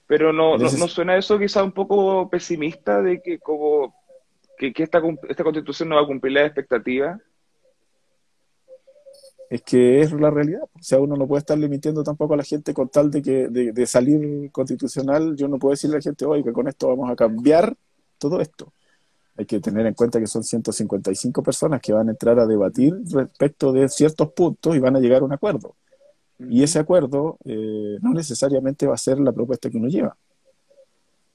Pero 0.07 0.33
no, 0.33 0.57
no, 0.57 0.69
suena 0.87 1.17
eso 1.17 1.37
quizá 1.37 1.63
un 1.63 1.71
poco 1.71 2.29
pesimista 2.29 3.01
de 3.01 3.21
que 3.21 3.39
como 3.39 3.93
que, 4.57 4.73
esta, 4.75 5.01
esta 5.29 5.43
constitución 5.43 5.89
no 5.89 5.95
va 5.95 6.01
a 6.01 6.07
cumplir 6.07 6.33
las 6.33 6.45
expectativas 6.47 7.19
es 9.51 9.61
que 9.63 9.99
es 9.99 10.13
la 10.13 10.29
realidad. 10.29 10.61
O 10.63 10.81
sea, 10.81 10.99
uno 10.99 11.17
no 11.17 11.27
puede 11.27 11.39
estar 11.39 11.57
limitando 11.57 12.05
tampoco 12.05 12.35
a 12.35 12.37
la 12.37 12.43
gente 12.43 12.73
con 12.73 12.87
tal 12.87 13.11
de 13.11 13.21
que 13.21 13.49
de, 13.49 13.85
salir 13.85 14.49
constitucional. 14.49 15.35
Yo 15.35 15.49
no 15.49 15.59
puedo 15.59 15.71
decirle 15.71 15.97
a 15.97 15.99
la 15.99 16.03
gente, 16.03 16.23
oye, 16.23 16.41
que 16.41 16.53
con 16.53 16.69
esto 16.69 16.87
vamos 16.87 17.11
a 17.11 17.17
cambiar 17.17 17.75
todo 18.17 18.39
esto. 18.39 18.71
Hay 19.35 19.45
que 19.45 19.59
tener 19.59 19.85
en 19.85 19.93
cuenta 19.93 20.21
que 20.21 20.27
son 20.27 20.45
155 20.45 21.43
personas 21.43 21.81
que 21.81 21.91
van 21.91 22.07
a 22.07 22.11
entrar 22.11 22.39
a 22.39 22.45
debatir 22.45 22.93
respecto 23.11 23.73
de 23.73 23.89
ciertos 23.89 24.31
puntos 24.31 24.73
y 24.73 24.79
van 24.79 24.95
a 24.95 25.01
llegar 25.01 25.21
a 25.21 25.25
un 25.25 25.33
acuerdo. 25.33 25.75
Y 26.49 26.63
ese 26.63 26.79
acuerdo 26.79 27.37
eh, 27.45 27.97
no 28.01 28.13
necesariamente 28.13 28.87
va 28.87 28.95
a 28.95 28.97
ser 28.97 29.19
la 29.19 29.31
propuesta 29.31 29.69
que 29.69 29.77
uno 29.77 29.87
lleva. 29.87 30.15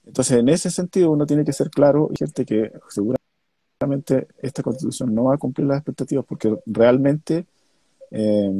Entonces, 0.04 0.38
en 0.38 0.48
ese 0.48 0.70
sentido, 0.70 1.10
uno 1.10 1.26
tiene 1.26 1.44
que 1.44 1.52
ser 1.52 1.70
claro, 1.70 2.10
gente 2.16 2.44
que 2.44 2.72
seguramente 2.88 4.28
esta 4.40 4.62
constitución 4.62 5.14
no 5.14 5.24
va 5.24 5.34
a 5.34 5.38
cumplir 5.38 5.66
las 5.66 5.78
expectativas 5.78 6.24
porque 6.24 6.56
realmente 6.66 7.46
eh, 8.10 8.50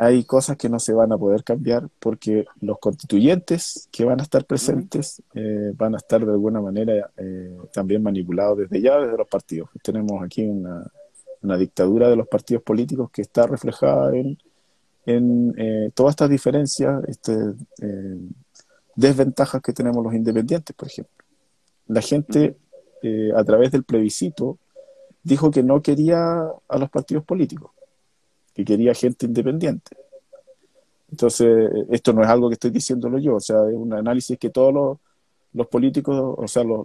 hay 0.00 0.22
cosas 0.22 0.56
que 0.56 0.68
no 0.68 0.78
se 0.78 0.92
van 0.92 1.10
a 1.12 1.18
poder 1.18 1.42
cambiar 1.42 1.88
porque 1.98 2.46
los 2.60 2.78
constituyentes 2.78 3.88
que 3.90 4.04
van 4.04 4.20
a 4.20 4.22
estar 4.22 4.44
presentes 4.44 5.20
eh, 5.34 5.72
van 5.74 5.94
a 5.94 5.96
estar 5.96 6.24
de 6.24 6.30
alguna 6.30 6.60
manera 6.60 7.10
eh, 7.16 7.56
también 7.72 8.04
manipulados 8.04 8.58
desde 8.58 8.80
ya, 8.80 8.96
desde 9.00 9.18
los 9.18 9.26
partidos. 9.26 9.68
Tenemos 9.82 10.22
aquí 10.22 10.44
una, 10.46 10.88
dictadura 11.58 12.08
de 12.08 12.14
los 12.14 12.28
partidos 12.28 12.62
políticos 12.62 13.10
que 13.10 13.22
está 13.22 13.48
reflejada 13.48 14.16
en, 14.16 14.38
en 15.08 15.92
todas 15.94 16.12
estas 16.12 16.30
diferencias, 16.30 17.02
este, 17.08 17.32
desventajas 18.94 19.62
que 19.62 19.72
tenemos 19.72 20.04
los 20.04 20.14
independientes, 20.14 20.74
por 20.76 20.88
ejemplo. 20.88 21.24
La 21.86 22.02
gente, 22.02 22.56
a 23.34 23.44
través 23.44 23.72
del 23.72 23.84
plebiscito, 23.84 24.58
dijo 25.22 25.50
que 25.50 25.62
no 25.62 25.80
quería 25.82 26.46
a 26.68 26.78
los 26.78 26.90
partidos 26.90 27.24
políticos 27.24 27.70
que 28.58 28.64
quería 28.64 28.92
gente 28.92 29.24
independiente. 29.24 29.96
Entonces, 31.12 31.70
esto 31.90 32.12
no 32.12 32.22
es 32.22 32.28
algo 32.28 32.48
que 32.48 32.54
estoy 32.54 32.70
diciéndolo 32.70 33.18
yo, 33.18 33.36
o 33.36 33.40
sea, 33.40 33.58
es 33.68 33.76
un 33.76 33.92
análisis 33.92 34.36
que 34.36 34.50
todos 34.50 34.98
los, 35.54 35.66
políticos, 35.68 36.34
o 36.36 36.48
sea, 36.48 36.64
los, 36.64 36.84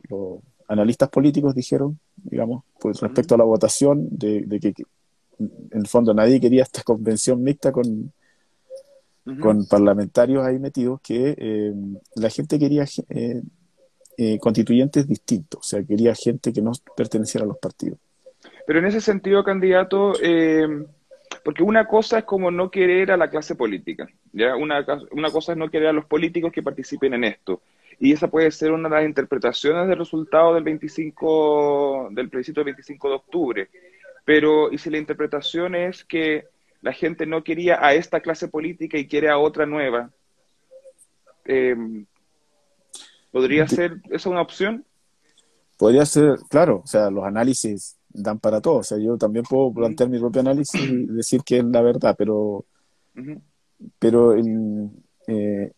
analistas 0.68 1.10
políticos 1.10 1.56
dijeron, 1.56 1.98
digamos, 2.16 2.64
pues 2.80 3.00
respecto 3.02 3.34
a 3.34 3.40
la 3.40 3.44
votación, 3.44 4.08
de, 4.12 4.46
que, 4.62 4.84
en 5.40 5.80
el 5.80 5.88
fondo 5.88 6.14
nadie 6.14 6.40
quería 6.40 6.64
esta 6.64 6.84
convención 6.84 7.42
mixta 7.42 7.72
con, 7.72 8.12
con 9.40 9.66
parlamentarios 9.66 10.46
ahí 10.46 10.60
metidos, 10.60 11.02
que 11.02 11.36
eh, 11.38 11.74
la 12.16 12.30
gente 12.30 12.60
quería 12.60 12.86
eh, 13.10 13.42
eh, 14.18 14.40
constituyentes 14.40 15.08
distintos, 15.08 15.60
o 15.60 15.64
sea, 15.64 15.84
quería 15.84 16.14
gente 16.16 16.52
que 16.52 16.62
no 16.62 16.72
perteneciera 16.96 17.46
a 17.46 17.48
los 17.48 17.58
partidos. 17.58 17.98
Pero 18.66 18.80
en 18.80 18.86
ese 18.86 19.02
sentido, 19.02 19.44
candidato, 19.44 20.14
porque 21.44 21.64
una 21.64 21.86
cosa 21.88 22.20
es 22.20 22.24
como 22.26 22.52
no 22.52 22.70
querer 22.72 23.12
a 23.12 23.18
la 23.18 23.30
clase 23.30 23.56
política, 23.56 24.08
¿ya? 24.32 24.56
Una, 24.56 24.86
una 25.12 25.30
cosa 25.32 25.52
es 25.52 25.58
no 25.58 25.70
querer 25.70 25.90
a 25.90 25.94
los 25.94 26.06
políticos 26.06 26.52
que 26.52 26.64
participen 26.64 27.14
en 27.14 27.26
esto. 27.26 27.62
Y 28.00 28.12
esa 28.12 28.30
puede 28.30 28.52
ser 28.52 28.72
una 28.72 28.90
de 28.90 28.96
las 28.96 29.06
interpretaciones 29.06 29.88
del 29.88 29.98
resultado 29.98 30.54
del 30.54 30.64
25, 30.64 32.10
del 32.12 32.30
plebiscito 32.30 32.62
del 32.62 32.66
25 32.66 33.10
de 33.10 33.16
octubre. 33.16 33.70
Pero, 34.26 34.72
¿y 34.72 34.78
si 34.78 34.90
la 34.90 34.98
interpretación 34.98 35.76
es 35.76 36.04
que 36.04 36.48
la 36.82 36.94
gente 36.94 37.26
no 37.26 37.44
quería 37.44 37.86
a 37.86 37.94
esta 37.94 38.22
clase 38.22 38.48
política 38.48 38.98
y 38.98 39.08
quiere 39.08 39.30
a 39.30 39.38
otra 39.38 39.66
nueva? 39.66 40.12
Em, 41.46 42.06
¿Podría 43.32 43.68
ser 43.68 44.02
esa 44.10 44.30
una 44.30 44.42
opción? 44.42 44.86
Podría 45.78 46.06
ser, 46.06 46.38
claro, 46.50 46.82
o 46.84 46.88
sea, 46.88 47.10
los 47.10 47.26
análisis 47.26 47.98
dan 48.10 48.40
para 48.40 48.62
todo. 48.62 48.76
O 48.76 48.84
sea, 48.84 48.98
yo 48.98 49.18
también 49.18 49.44
puedo 49.44 49.74
plantear 49.74 50.10
mi 50.10 50.20
propio 50.20 50.42
análisis 50.42 50.80
y 50.82 51.06
decir 51.08 51.42
que 51.44 51.58
es 51.58 51.66
la 51.66 51.82
verdad, 51.82 52.16
pero, 52.18 52.66
pero 54.00 54.36
eh, 54.36 55.72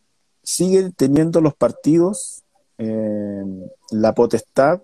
siguen 0.44 0.92
teniendo 0.92 1.42
los 1.42 1.56
partidos 1.56 2.44
eh, 2.78 3.44
la 3.92 4.14
potestad 4.14 4.82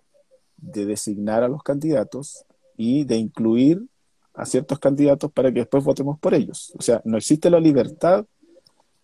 de 0.57 0.85
designar 0.85 1.43
a 1.43 1.49
los 1.49 1.61
candidatos 1.61 2.45
y 2.77 3.03
de 3.03 3.17
incluir 3.17 3.83
a 4.33 4.45
ciertos 4.45 4.79
candidatos 4.79 5.31
para 5.31 5.51
que 5.51 5.59
después 5.59 5.83
votemos 5.83 6.19
por 6.19 6.33
ellos. 6.33 6.73
O 6.77 6.81
sea, 6.81 7.01
no 7.05 7.17
existe 7.17 7.49
la 7.49 7.59
libertad 7.59 8.25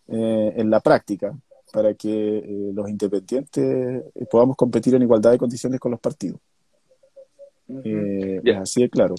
eh, 0.07 0.53
en 0.55 0.69
la 0.69 0.79
práctica 0.79 1.37
para 1.71 1.93
que 1.93 2.71
los 2.73 2.89
independientes 2.89 4.03
podamos 4.31 4.55
competir 4.55 4.95
en 4.95 5.01
igualdad 5.01 5.31
de 5.31 5.37
condiciones 5.37 5.79
con 5.79 5.91
los 5.91 5.99
partidos. 5.99 6.39
Eh, 7.83 8.41
es 8.43 8.57
así 8.57 8.81
de 8.81 8.89
claro. 8.89 9.15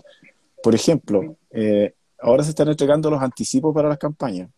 Por 0.63 0.75
ejemplo, 0.75 1.37
eh, 1.51 1.95
ahora 2.19 2.43
se 2.43 2.51
están 2.51 2.69
entregando 2.69 3.11
los 3.11 3.21
anticipos 3.21 3.75
para 3.75 3.89
las 3.89 3.99
campañas. 3.99 4.51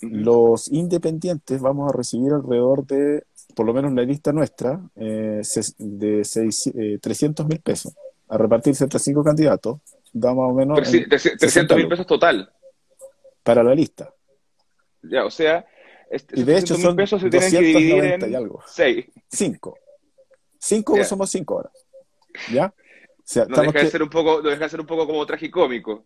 Los 0.00 0.70
independientes 0.70 1.60
vamos 1.60 1.88
a 1.88 1.96
recibir 1.96 2.32
alrededor 2.32 2.84
de, 2.86 3.22
por 3.54 3.66
lo 3.66 3.72
menos 3.72 3.90
en 3.90 3.96
la 3.96 4.02
lista 4.02 4.32
nuestra, 4.32 4.80
eh, 4.96 5.42
de 5.78 6.98
300 7.00 7.46
mil 7.46 7.60
pesos. 7.60 7.94
A 8.32 8.38
repartirse 8.38 8.84
entre 8.84 8.98
cinco 8.98 9.22
candidatos, 9.22 9.80
da 10.12 10.32
más 10.34 10.50
o 10.50 10.54
menos. 10.54 10.80
300 10.80 11.76
mil 11.76 11.88
pesos 11.88 12.06
total. 12.06 12.50
Para 13.42 13.62
la 13.62 13.74
lista. 13.74 14.12
Ya, 15.02 15.24
o 15.24 15.30
sea, 15.30 15.66
este, 16.12 16.38
y 16.38 16.44
de 16.44 16.58
hecho 16.58 16.76
son 16.76 16.94
pesos 16.94 17.20
se 17.20 17.30
tienen 17.30 17.50
que 17.50 17.60
dividir 17.60 18.04
en 18.04 18.30
y 18.30 18.34
algo. 18.34 18.62
Seis. 18.66 19.06
Cinco. 19.30 19.78
Cinco 20.58 21.02
somos 21.04 21.30
cinco 21.30 21.56
ahora. 21.56 21.70
¿Ya? 22.52 22.72
no 23.48 23.62
deja, 23.62 23.78
de 23.78 23.90
ser 23.90 24.02
un 24.02 24.10
poco, 24.10 24.42
deja 24.42 24.64
de 24.64 24.68
ser 24.68 24.80
un 24.80 24.86
poco 24.86 25.06
como 25.06 25.24
tragicómico. 25.24 26.04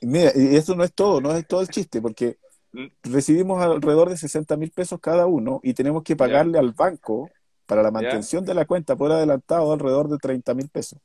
Mira, 0.00 0.32
y 0.34 0.56
eso 0.56 0.74
no 0.74 0.82
es 0.82 0.94
todo, 0.94 1.20
no 1.20 1.34
es 1.36 1.46
todo 1.46 1.60
el 1.60 1.68
chiste, 1.68 2.00
porque 2.00 2.38
mm. 2.72 2.86
recibimos 3.02 3.62
alrededor 3.62 4.08
de 4.08 4.16
60 4.16 4.56
mil 4.56 4.70
pesos 4.70 4.98
cada 4.98 5.26
uno 5.26 5.60
y 5.62 5.74
tenemos 5.74 6.02
que 6.02 6.16
pagarle 6.16 6.58
al 6.58 6.72
banco 6.72 7.30
para 7.66 7.82
la 7.82 7.90
mantención 7.90 8.44
de 8.46 8.54
la 8.54 8.64
cuenta 8.64 8.96
por 8.96 9.12
adelantado 9.12 9.72
alrededor 9.72 10.08
de 10.08 10.16
30 10.16 10.54
mil 10.54 10.68
pesos. 10.70 10.98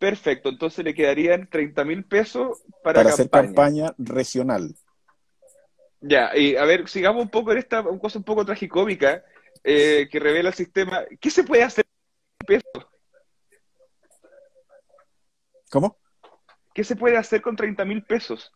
Perfecto, 0.00 0.48
entonces 0.48 0.82
le 0.82 0.94
quedarían 0.94 1.46
30 1.50 1.84
mil 1.84 2.04
pesos 2.04 2.62
para, 2.82 3.00
para 3.00 3.10
hacer 3.10 3.28
campaña 3.28 3.94
regional. 3.98 4.74
Ya, 6.00 6.34
y 6.34 6.56
a 6.56 6.64
ver, 6.64 6.88
sigamos 6.88 7.22
un 7.22 7.28
poco 7.28 7.52
en 7.52 7.58
esta 7.58 7.82
cosa 7.82 8.18
un 8.18 8.24
poco 8.24 8.42
tragicómica 8.46 9.22
eh, 9.62 10.08
que 10.10 10.18
revela 10.18 10.48
el 10.48 10.54
sistema. 10.54 11.02
¿Qué 11.20 11.30
se 11.30 11.44
puede 11.44 11.64
hacer 11.64 11.84
con 11.84 12.46
pesos? 12.46 12.90
¿Cómo? 15.70 15.98
¿Qué 16.72 16.82
se 16.82 16.96
puede 16.96 17.18
hacer 17.18 17.42
con 17.42 17.54
30 17.54 17.84
mil 17.84 18.02
pesos? 18.02 18.50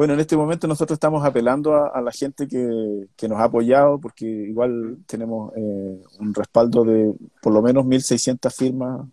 Bueno, 0.00 0.14
en 0.14 0.20
este 0.20 0.34
momento 0.34 0.66
nosotros 0.66 0.96
estamos 0.96 1.22
apelando 1.26 1.74
a, 1.74 2.00
la 2.00 2.10
gente 2.10 2.48
que, 2.48 3.28
nos 3.28 3.38
ha 3.38 3.44
apoyado, 3.44 4.00
porque 4.00 4.24
igual 4.24 4.96
tenemos 5.06 5.52
eh, 5.54 6.02
un 6.20 6.32
respaldo 6.32 6.84
de 6.84 7.12
por 7.42 7.52
lo 7.52 7.60
menos 7.60 7.84
1.600 7.84 8.50
firmas 8.50 9.06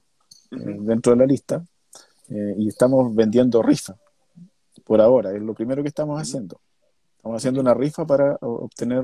eh, 0.51 0.77
dentro 0.79 1.11
de 1.11 1.17
la 1.17 1.25
lista, 1.25 1.61
eh, 2.29 2.55
y 2.57 2.69
estamos 2.69 3.13
vendiendo 3.13 3.61
rifa 3.61 3.97
por 4.85 5.01
ahora, 5.01 5.35
es 5.35 5.41
lo 5.41 5.53
primero 5.53 5.81
que 5.81 5.89
estamos 5.89 6.21
haciendo. 6.21 6.57
Estamos 7.17 7.35
haciendo 7.35 7.59
una 7.59 7.73
rifa 7.73 8.05
para 8.05 8.37
obtener 8.39 9.03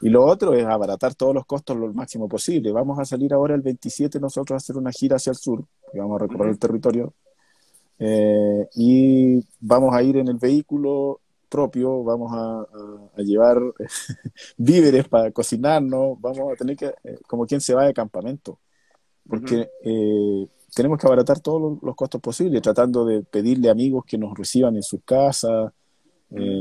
y 0.00 0.08
lo 0.08 0.24
otro 0.24 0.54
es 0.54 0.66
abaratar 0.66 1.14
todos 1.14 1.36
los 1.36 1.46
costos 1.46 1.76
lo 1.76 1.94
máximo 1.94 2.28
posible. 2.28 2.72
Vamos 2.72 2.98
a 2.98 3.04
salir 3.04 3.32
ahora 3.32 3.54
el 3.54 3.62
27 3.62 4.18
nosotros 4.18 4.56
a 4.56 4.56
hacer 4.56 4.76
una 4.76 4.90
gira 4.90 5.14
hacia 5.14 5.30
el 5.30 5.36
sur, 5.36 5.64
vamos 5.94 6.20
a 6.20 6.24
recorrer 6.26 6.48
el 6.48 6.58
territorio, 6.58 7.14
eh, 8.04 8.68
y 8.74 9.46
vamos 9.60 9.94
a 9.94 10.02
ir 10.02 10.16
en 10.16 10.26
el 10.26 10.36
vehículo 10.36 11.20
propio, 11.48 12.02
vamos 12.02 12.32
a, 12.34 12.66
llevar 13.22 13.58
víveres 14.56 15.06
para 15.08 15.30
cocinarnos, 15.30 16.20
vamos 16.20 16.52
a 16.52 16.56
tener 16.56 16.76
que, 16.76 16.86
eh, 17.04 17.18
como 17.26 17.46
quien 17.46 17.60
se 17.60 17.74
va 17.74 17.84
de 17.84 17.94
campamento, 17.94 18.58
porque 19.28 19.70
eh, 19.84 20.46
tenemos 20.74 20.98
que 20.98 21.06
abaratar 21.06 21.38
todos 21.40 21.78
los, 21.80 21.94
costos 21.94 22.20
posibles, 22.20 22.60
tratando 22.60 23.04
de 23.04 23.22
pedirle 23.22 23.70
amigos 23.70 24.04
que 24.04 24.18
nos 24.18 24.36
reciban 24.36 24.74
en 24.76 24.82
sus 24.82 25.00
casas, 25.04 25.72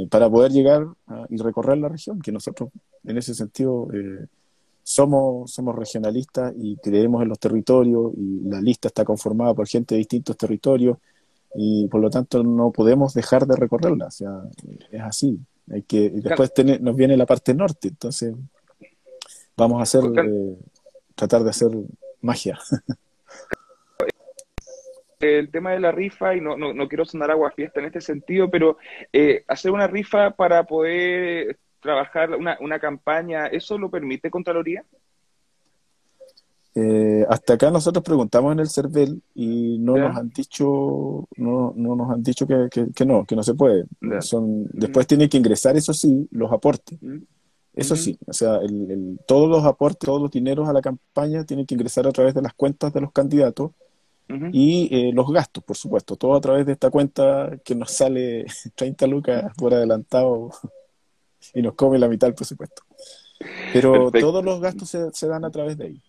para 0.09 0.29
poder 0.29 0.51
llegar 0.51 0.85
y 1.29 1.37
recorrer 1.37 1.77
la 1.77 1.87
región, 1.87 2.19
que 2.19 2.33
nosotros 2.33 2.71
en 3.05 3.17
ese 3.17 3.33
sentido 3.33 3.87
eh, 3.93 4.27
somos, 4.83 5.51
somos 5.51 5.75
regionalistas 5.75 6.53
y 6.57 6.75
creemos 6.77 7.21
en 7.23 7.29
los 7.29 7.39
territorios 7.39 8.11
y 8.17 8.41
la 8.49 8.61
lista 8.61 8.89
está 8.89 9.05
conformada 9.05 9.53
por 9.53 9.67
gente 9.67 9.95
de 9.95 9.99
distintos 9.99 10.35
territorios 10.37 10.97
y 11.55 11.87
por 11.87 12.01
lo 12.01 12.09
tanto 12.09 12.43
no 12.43 12.71
podemos 12.71 13.13
dejar 13.13 13.45
de 13.45 13.55
recorrerla, 13.55 14.07
o 14.07 14.11
sea, 14.11 14.41
es 14.91 15.01
así. 15.01 15.39
Hay 15.71 15.83
que, 15.83 16.09
después 16.09 16.53
tener, 16.53 16.81
nos 16.81 16.95
viene 16.95 17.15
la 17.17 17.25
parte 17.25 17.53
norte, 17.53 17.89
entonces 17.89 18.33
vamos 19.55 19.79
a 19.79 19.83
hacer, 19.83 20.03
eh, 20.25 20.55
tratar 21.15 21.43
de 21.43 21.49
hacer 21.49 21.69
magia. 22.21 22.59
El 25.19 25.51
tema 25.51 25.71
de 25.71 25.79
la 25.79 25.91
rifa, 25.91 26.35
y 26.35 26.41
no, 26.41 26.57
no, 26.57 26.87
quiero 26.87 27.05
sonar 27.05 27.29
agua 27.29 27.51
fiesta 27.51 27.79
en 27.79 27.85
este 27.85 28.01
sentido, 28.01 28.49
pero 28.49 28.77
eh, 29.13 29.43
hacer 29.47 29.69
una 29.69 29.85
rifa 29.85 30.31
para 30.31 30.63
poder 30.63 31.59
trabajar 31.79 32.31
una, 32.31 32.57
una 32.59 32.79
campaña, 32.79 33.45
¿eso 33.45 33.77
lo 33.77 33.91
permite 33.91 34.31
Contraloría? 34.31 34.83
Eh, 36.73 37.25
hasta 37.27 37.53
acá 37.53 37.69
nosotros 37.69 38.03
preguntamos 38.03 38.53
en 38.53 38.61
el 38.61 38.69
CERVEL 38.69 39.21
y 39.35 39.77
no 39.79 39.97
nos 39.97 40.15
han 40.15 40.29
dicho 40.29 41.27
no, 41.35 41.73
no 41.75 41.95
nos 41.97 42.09
han 42.09 42.23
dicho 42.23 42.47
que, 42.47 42.69
que, 42.95 43.05
no, 43.05 43.25
que 43.25 43.35
no 43.35 43.43
se 43.43 43.53
puede. 43.55 43.85
Son, 44.21 44.65
después 44.71 45.05
tienen 45.05 45.27
que 45.27 45.37
ingresar, 45.37 45.75
eso 45.75 45.93
sí, 45.93 46.27
los 46.31 46.51
aportes. 46.51 46.97
Eso 47.73 47.95
sí, 47.95 48.17
o 48.25 48.33
sea, 48.33 48.57
el, 48.57 49.19
todos 49.25 49.49
los 49.49 49.63
aportes, 49.65 50.05
todos 50.05 50.21
los 50.21 50.31
dineros 50.31 50.67
a 50.67 50.73
la 50.73 50.81
campaña 50.81 51.45
tienen 51.45 51.65
que 51.65 51.73
ingresar 51.75 52.05
a 52.05 52.11
través 52.11 52.33
de 52.33 52.41
las 52.41 52.53
cuentas 52.53 52.93
de 52.93 53.01
los 53.01 53.11
candidatos 53.11 53.71
y 54.53 54.87
eh, 54.91 55.11
los 55.13 55.29
gastos, 55.29 55.61
por 55.61 55.75
supuesto, 55.75 56.15
todo 56.15 56.35
a 56.35 56.41
través 56.41 56.65
de 56.65 56.71
esta 56.71 56.89
cuenta 56.89 57.51
que 57.65 57.75
nos 57.75 57.91
sale 57.91 58.45
30 58.75 59.07
lucas 59.07 59.53
por 59.57 59.73
adelantado 59.73 60.51
y 61.53 61.61
nos 61.61 61.73
come 61.73 61.99
la 61.99 62.07
mitad 62.07 62.27
del 62.27 62.35
presupuesto. 62.35 62.83
Pero 63.73 64.09
todos 64.11 64.45
los 64.45 64.61
gastos 64.61 64.87
se, 64.87 65.11
se 65.11 65.27
dan 65.27 65.43
a 65.43 65.51
través 65.51 65.77
de 65.77 65.85
ahí. 65.85 66.01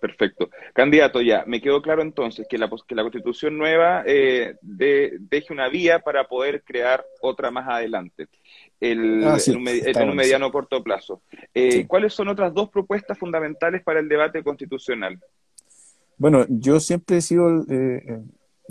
Perfecto. 0.00 0.48
Candidato, 0.72 1.20
ya, 1.20 1.44
me 1.46 1.60
quedó 1.60 1.82
claro 1.82 2.02
entonces 2.02 2.46
que 2.48 2.56
la, 2.56 2.70
que 2.86 2.94
la 2.94 3.02
constitución 3.02 3.58
nueva 3.58 4.04
eh, 4.06 4.56
deje 4.62 5.52
una 5.52 5.68
vía 5.68 5.98
para 5.98 6.28
poder 6.28 6.62
crear 6.62 7.04
otra 7.20 7.50
más 7.50 7.68
adelante, 7.68 8.28
el, 8.80 9.24
ah, 9.24 9.38
en, 9.44 10.08
un, 10.08 10.16
mediano 10.16 10.52
corto 10.52 10.82
plazo. 10.82 11.22
Eh, 11.52 11.84
¿Cuáles 11.86 12.12
son 12.12 12.28
otras 12.28 12.54
dos 12.54 12.70
propuestas 12.70 13.18
fundamentales 13.18 13.82
para 13.82 14.00
el 14.00 14.08
debate 14.08 14.42
constitucional? 14.42 15.18
Bueno, 16.16 16.46
yo 16.48 16.78
siempre 16.78 17.18
he 17.18 17.20
sido, 17.20 17.64
eh, 17.68 18.20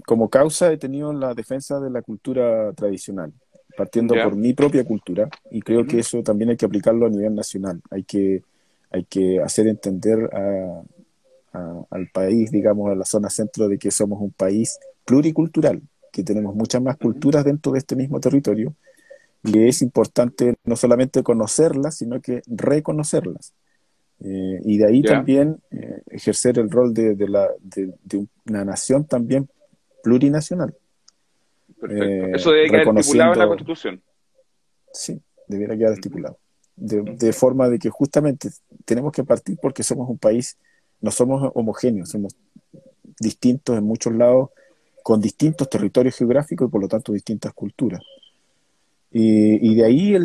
como 0.05 0.29
causa, 0.29 0.71
he 0.71 0.77
tenido 0.77 1.11
la 1.11 1.33
defensa 1.33 1.79
de 1.79 1.89
la 1.89 2.01
cultura 2.01 2.71
tradicional, 2.73 3.33
partiendo 3.77 4.15
por 4.15 4.35
mi 4.35 4.53
propia 4.53 4.85
cultura, 4.85 5.29
y 5.51 5.61
creo 5.61 5.85
que 5.85 5.99
eso 5.99 6.23
también 6.23 6.51
hay 6.51 6.57
que 6.57 6.65
aplicarlo 6.65 7.05
a 7.05 7.09
nivel 7.09 7.35
nacional. 7.35 7.81
Hay 7.91 8.03
que 8.03 8.43
hay 8.91 9.05
que 9.05 9.39
hacer 9.41 9.67
entender 9.67 10.29
al 11.89 12.09
país, 12.13 12.51
digamos, 12.51 12.91
a 12.91 12.95
la 12.95 13.05
zona 13.05 13.29
centro, 13.29 13.67
de 13.67 13.77
que 13.77 13.91
somos 13.91 14.21
un 14.21 14.31
país 14.31 14.77
pluricultural, 15.05 15.81
que 16.11 16.23
tenemos 16.23 16.55
muchas 16.55 16.81
más 16.81 16.97
culturas 16.97 17.45
dentro 17.45 17.71
de 17.71 17.79
este 17.79 17.95
mismo 17.95 18.19
territorio, 18.19 18.73
y 19.43 19.67
es 19.67 19.81
importante 19.81 20.55
no 20.63 20.75
solamente 20.75 21.23
conocerlas, 21.23 21.97
sino 21.97 22.19
que 22.19 22.41
reconocerlas. 22.47 23.53
Eh, 24.21 24.59
y 24.63 24.77
de 24.77 24.87
ahí 24.87 25.01
también 25.01 25.61
eh, 25.71 26.01
ejercer 26.09 26.57
el 26.57 26.71
rol 26.71 26.93
de, 26.93 27.15
la, 27.27 27.49
de, 27.61 27.93
una 28.47 28.65
nación 28.65 29.05
también 29.05 29.47
plurinacional. 30.01 30.73
Perfecto. 31.79 32.05
Eh, 32.05 32.31
Eso 32.33 32.51
debe 32.51 32.69
quedar 32.69 32.97
estipulado 32.97 33.33
en 33.33 33.39
la 33.39 33.47
Constitución. 33.47 34.01
Sí, 34.91 35.21
debiera 35.47 35.77
quedar 35.77 35.93
estipulado 35.93 36.39
de, 36.75 37.33
forma 37.33 37.69
de 37.69 37.79
que 37.79 37.89
justamente 37.89 38.49
tenemos 38.83 39.11
que 39.11 39.23
partir 39.23 39.57
porque 39.61 39.83
somos 39.83 40.09
un 40.09 40.17
país, 40.17 40.57
no 41.01 41.11
somos 41.11 41.51
homogéneos, 41.55 42.09
somos 42.09 42.35
distintos 43.19 43.77
en 43.77 43.83
muchos 43.83 44.13
lados, 44.13 44.49
con 45.03 45.21
distintos 45.21 45.69
territorios 45.69 46.15
geográficos 46.15 46.67
y 46.67 46.71
por 46.71 46.81
lo 46.81 46.87
tanto 46.87 47.13
distintas 47.13 47.53
culturas. 47.53 48.01
Y, 49.11 49.75
de 49.75 49.85
ahí 49.85 50.17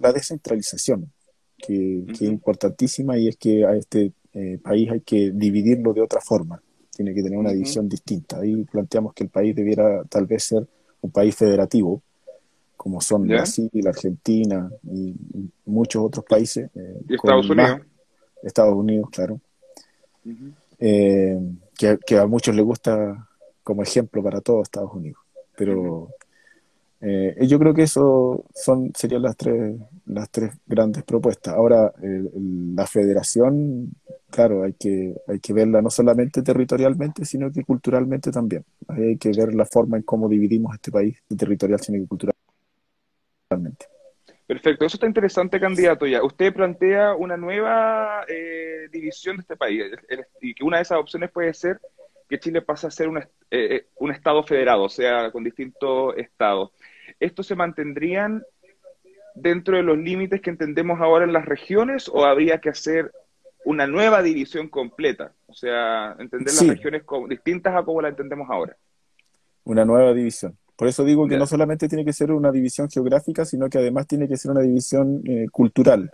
la 0.00 0.12
descentralización, 0.12 1.10
que, 1.56 2.04
es 2.12 2.20
importantísima 2.22 3.16
y 3.16 3.28
es 3.28 3.36
que 3.36 3.64
a 3.64 3.74
este 3.74 4.12
eh, 4.34 4.58
país 4.62 4.90
hay 4.90 5.00
que 5.00 5.30
dividirlo 5.30 5.94
de 5.94 6.02
otra 6.02 6.20
forma, 6.20 6.62
tiene 6.94 7.14
que 7.14 7.22
tener 7.22 7.38
una 7.38 7.52
división 7.52 7.88
distinta. 7.88 8.40
Ahí 8.40 8.64
planteamos 8.64 9.14
que 9.14 9.24
el 9.24 9.30
país 9.30 9.56
debiera 9.56 10.04
tal 10.04 10.26
vez 10.26 10.44
ser 10.44 10.68
un 11.00 11.10
país 11.10 11.34
federativo, 11.34 12.02
como 12.78 13.00
son 13.00 13.26
Brasil, 13.26 13.70
Argentina 13.86 14.70
y, 14.84 15.14
muchos 15.66 16.02
otros 16.02 16.24
países. 16.24 16.70
Eh, 16.74 17.00
¿Y 17.06 17.14
Estados 17.16 17.50
Unidos? 17.50 17.80
Estados 18.42 18.74
Unidos, 18.74 19.10
claro. 19.10 19.40
Eh, 20.78 21.38
que, 21.76 22.16
a 22.16 22.26
muchos 22.26 22.54
les 22.54 22.64
gusta 22.64 23.28
como 23.62 23.82
ejemplo 23.82 24.22
para 24.22 24.40
todos 24.40 24.62
Estados 24.62 24.94
Unidos. 24.94 25.20
Pero 25.56 26.08
eh, 27.00 27.36
yo 27.46 27.58
creo 27.58 27.74
que 27.74 27.82
eso 27.82 28.44
son 28.54 28.92
serían 28.94 29.22
las 29.22 29.36
tres 29.36 29.76
las 30.06 30.30
tres 30.30 30.54
grandes 30.64 31.02
propuestas. 31.02 31.54
Ahora, 31.54 31.92
la 32.00 32.86
federación, 32.86 33.92
claro, 34.30 34.62
hay 34.62 34.74
que, 34.74 35.16
hay 35.26 35.40
que 35.40 35.52
verla 35.52 35.82
no 35.82 35.90
solamente 35.90 36.42
territorialmente, 36.42 37.24
sino 37.24 37.50
que 37.50 37.64
culturalmente 37.64 38.30
también. 38.30 38.64
hay 38.86 39.18
que 39.18 39.30
ver 39.32 39.52
la 39.52 39.66
forma 39.66 39.96
en 39.96 40.04
cómo 40.04 40.28
dividimos 40.28 40.74
este 40.74 40.92
país, 40.92 41.18
de 41.28 41.36
territorial, 41.36 41.80
sino 41.80 41.98
que 41.98 42.06
cultural. 42.06 42.37
Perfecto, 44.46 44.86
eso 44.86 44.96
está 44.96 45.06
interesante, 45.06 45.60
candidato. 45.60 46.06
Ya, 46.06 46.22
usted 46.22 46.54
plantea 46.54 47.14
una 47.14 47.36
nueva 47.36 48.24
eh, 48.28 48.88
división 48.90 49.36
de 49.36 49.42
este 49.42 49.56
país 49.56 49.84
y 50.40 50.54
que 50.54 50.64
una 50.64 50.78
de 50.78 50.84
esas 50.84 50.98
opciones 50.98 51.30
puede 51.30 51.52
ser 51.52 51.78
que 52.28 52.38
Chile 52.38 52.62
pase 52.62 52.86
a 52.86 52.90
ser 52.90 53.08
un, 53.08 53.18
eh, 53.18 53.26
eh, 53.50 53.86
un 53.96 54.10
estado 54.10 54.42
federado, 54.42 54.84
o 54.84 54.88
sea, 54.88 55.30
con 55.30 55.44
distintos 55.44 56.14
estados. 56.16 56.70
¿Estos 57.20 57.46
se 57.46 57.54
mantendrían 57.54 58.42
dentro 59.34 59.76
de 59.76 59.82
los 59.82 59.98
límites 59.98 60.40
que 60.40 60.50
entendemos 60.50 61.00
ahora 61.00 61.24
en 61.24 61.32
las 61.32 61.46
regiones 61.46 62.08
o 62.08 62.24
habría 62.24 62.58
que 62.58 62.70
hacer 62.70 63.12
una 63.64 63.86
nueva 63.86 64.22
división 64.22 64.68
completa? 64.68 65.32
O 65.46 65.54
sea, 65.54 66.16
entender 66.18 66.54
las 66.54 66.68
regiones 66.68 67.02
distintas 67.28 67.74
a 67.74 67.82
como 67.82 68.02
la 68.02 68.08
entendemos 68.08 68.48
ahora. 68.50 68.76
Una 69.64 69.84
nueva 69.84 70.12
división. 70.12 70.56
Por 70.78 70.86
eso 70.86 71.04
digo 71.04 71.26
que 71.26 71.36
no 71.36 71.44
solamente 71.44 71.88
tiene 71.88 72.04
que 72.04 72.12
ser 72.12 72.30
una 72.30 72.52
división 72.52 72.88
geográfica, 72.88 73.44
sino 73.44 73.68
que 73.68 73.78
además 73.78 74.06
tiene 74.06 74.28
que 74.28 74.36
ser 74.36 74.52
una 74.52 74.60
división 74.60 75.22
eh, 75.26 75.48
cultural. 75.50 76.08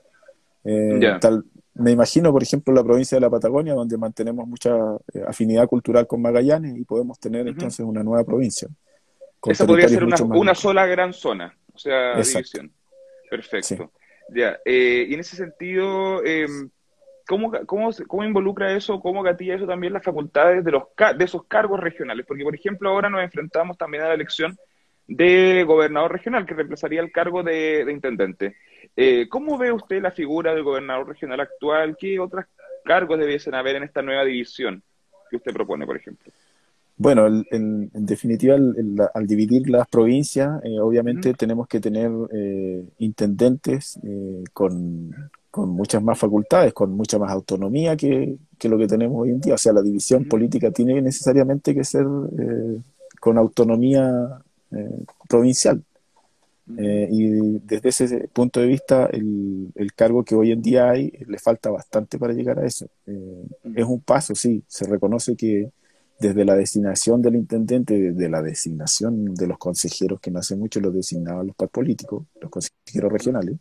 Eh, 0.65 1.19
tal, 1.21 1.45
me 1.75 1.91
imagino, 1.91 2.33
por 2.33 2.43
ejemplo, 2.43 2.73
la 2.73 2.83
provincia 2.83 3.17
de 3.17 3.21
la 3.21 3.29
Patagonia, 3.29 3.75
donde 3.75 3.99
mantenemos 3.99 4.49
mucha 4.49 4.75
eh, 5.13 5.23
afinidad 5.29 5.69
cultural 5.69 6.07
con 6.07 6.23
Magallanes 6.23 6.79
y 6.79 6.85
podemos 6.87 7.19
tener 7.19 7.47
entonces 7.47 7.85
una 7.85 8.03
nueva 8.03 8.25
provincia. 8.25 8.67
Esa 9.45 9.67
podría 9.67 9.87
ser 9.87 10.03
una, 10.03 10.55
sola 10.55 10.87
gran 10.87 11.13
zona, 11.13 11.55
o 11.75 11.79
sea, 11.79 12.15
división. 12.15 12.73
Perfecto. 13.29 13.93
Ya, 14.35 14.59
y 14.65 15.13
en 15.13 15.21
ese 15.21 15.37
sentido, 15.37 16.25
em, 16.25 16.71
¿Cómo, 17.27 17.53
cómo, 17.67 17.91
cómo 18.07 18.25
involucra 18.25 18.77
eso, 18.77 19.01
cómo 19.01 19.23
gatilla 19.23 19.55
eso 19.55 19.67
también 19.67 19.93
las 19.93 20.05
facultades 20.05 20.65
de, 20.65 20.73
los, 20.73 20.85
de 21.17 21.25
esos 21.25 21.45
cargos 21.45 21.81
regionales? 21.81 22.27
Porque, 22.27 22.45
por 22.45 22.55
ejemplo, 22.55 22.91
ahora 22.91 23.09
nos 23.09 23.23
enfrentamos 23.23 23.79
también 23.79 24.05
a 24.05 24.09
la 24.09 24.15
elección 24.15 24.57
de 25.07 25.65
gobernador 25.67 26.13
regional, 26.13 26.47
que 26.47 26.55
reemplazaría 26.55 27.01
el 27.01 27.13
cargo 27.13 27.43
de, 27.43 27.87
intendente. 27.91 28.57
Eh, 28.97 29.27
¿Cómo 29.29 29.57
ve 29.59 29.73
usted 29.73 30.03
la 30.03 30.11
figura 30.11 30.55
del 30.55 30.65
gobernador 30.65 31.09
regional 31.09 31.41
actual? 31.41 31.97
¿Qué 31.99 32.19
otros 32.19 32.45
cargos 32.85 33.19
debiesen 33.19 33.55
haber 33.55 33.77
en 33.77 33.85
esta 33.85 34.03
nueva 34.03 34.25
división 34.25 34.83
que 35.31 35.37
usted 35.37 35.53
propone, 35.53 35.87
por 35.87 35.97
ejemplo? 35.97 36.31
Bueno, 36.97 37.27
en, 37.27 37.91
definitiva, 37.93 38.55
al 38.55 39.27
dividir 39.27 39.69
las 39.69 39.89
provincias, 39.89 40.63
eh, 40.63 40.79
obviamente 40.79 41.35
tenemos 41.35 41.67
que 41.67 41.81
tener 41.81 42.11
eh, 42.33 42.85
intendentes 42.99 43.99
con, 44.53 45.11
con 45.55 45.71
muchas 45.71 46.03
más 46.03 46.19
facultades, 46.19 46.73
con 46.73 46.91
mucha 46.97 47.17
más 47.17 47.31
autonomía 47.31 47.97
que, 47.97 48.37
lo 48.65 48.77
que 48.77 48.89
tenemos 48.89 49.23
hoy 49.23 49.31
en 49.31 49.41
día. 49.41 49.55
O 49.55 49.59
sea, 49.59 49.73
la 49.73 49.83
división 49.83 50.25
política 50.25 50.73
tiene 50.73 51.01
necesariamente 51.01 51.73
que 51.73 51.85
ser 51.85 52.05
eh, 52.05 52.81
con 53.21 53.39
autonomía 53.39 54.43
eh, 54.73 55.05
provincial. 55.29 55.81
Eh, 56.77 57.07
y 57.09 57.61
desde 57.61 57.89
ese 57.91 58.29
punto 58.33 58.59
de 58.59 58.67
vista, 58.67 59.07
el, 59.13 59.93
cargo 59.95 60.25
que 60.25 60.35
hoy 60.35 60.51
en 60.51 60.61
día 60.61 60.91
hay 60.91 61.13
le 61.25 61.39
falta 61.39 61.71
bastante 61.71 62.19
para 62.19 62.33
llegar 62.33 62.59
a 62.59 62.67
eso. 62.67 62.87
es 63.07 63.85
un 63.85 64.01
paso, 64.01 64.35
sí, 64.35 64.65
se 64.67 64.87
reconoce 64.87 65.37
que 65.37 65.71
desde 66.19 66.45
la 66.45 66.57
designación 66.57 67.23
del 67.23 67.37
intendente, 67.37 67.95
desde 67.97 68.29
la 68.29 68.43
designación 68.43 69.33
de 69.37 69.47
los 69.47 69.59
consejeros, 69.59 70.19
que 70.21 70.33
no 70.33 70.41
hace 70.41 70.57
mucho 70.57 70.81
los 70.81 70.93
designaban 70.93 71.47
los 71.47 71.71
políticos, 71.71 72.25
los 72.41 72.51
consejeros 72.51 73.13
regionales, 73.13 73.57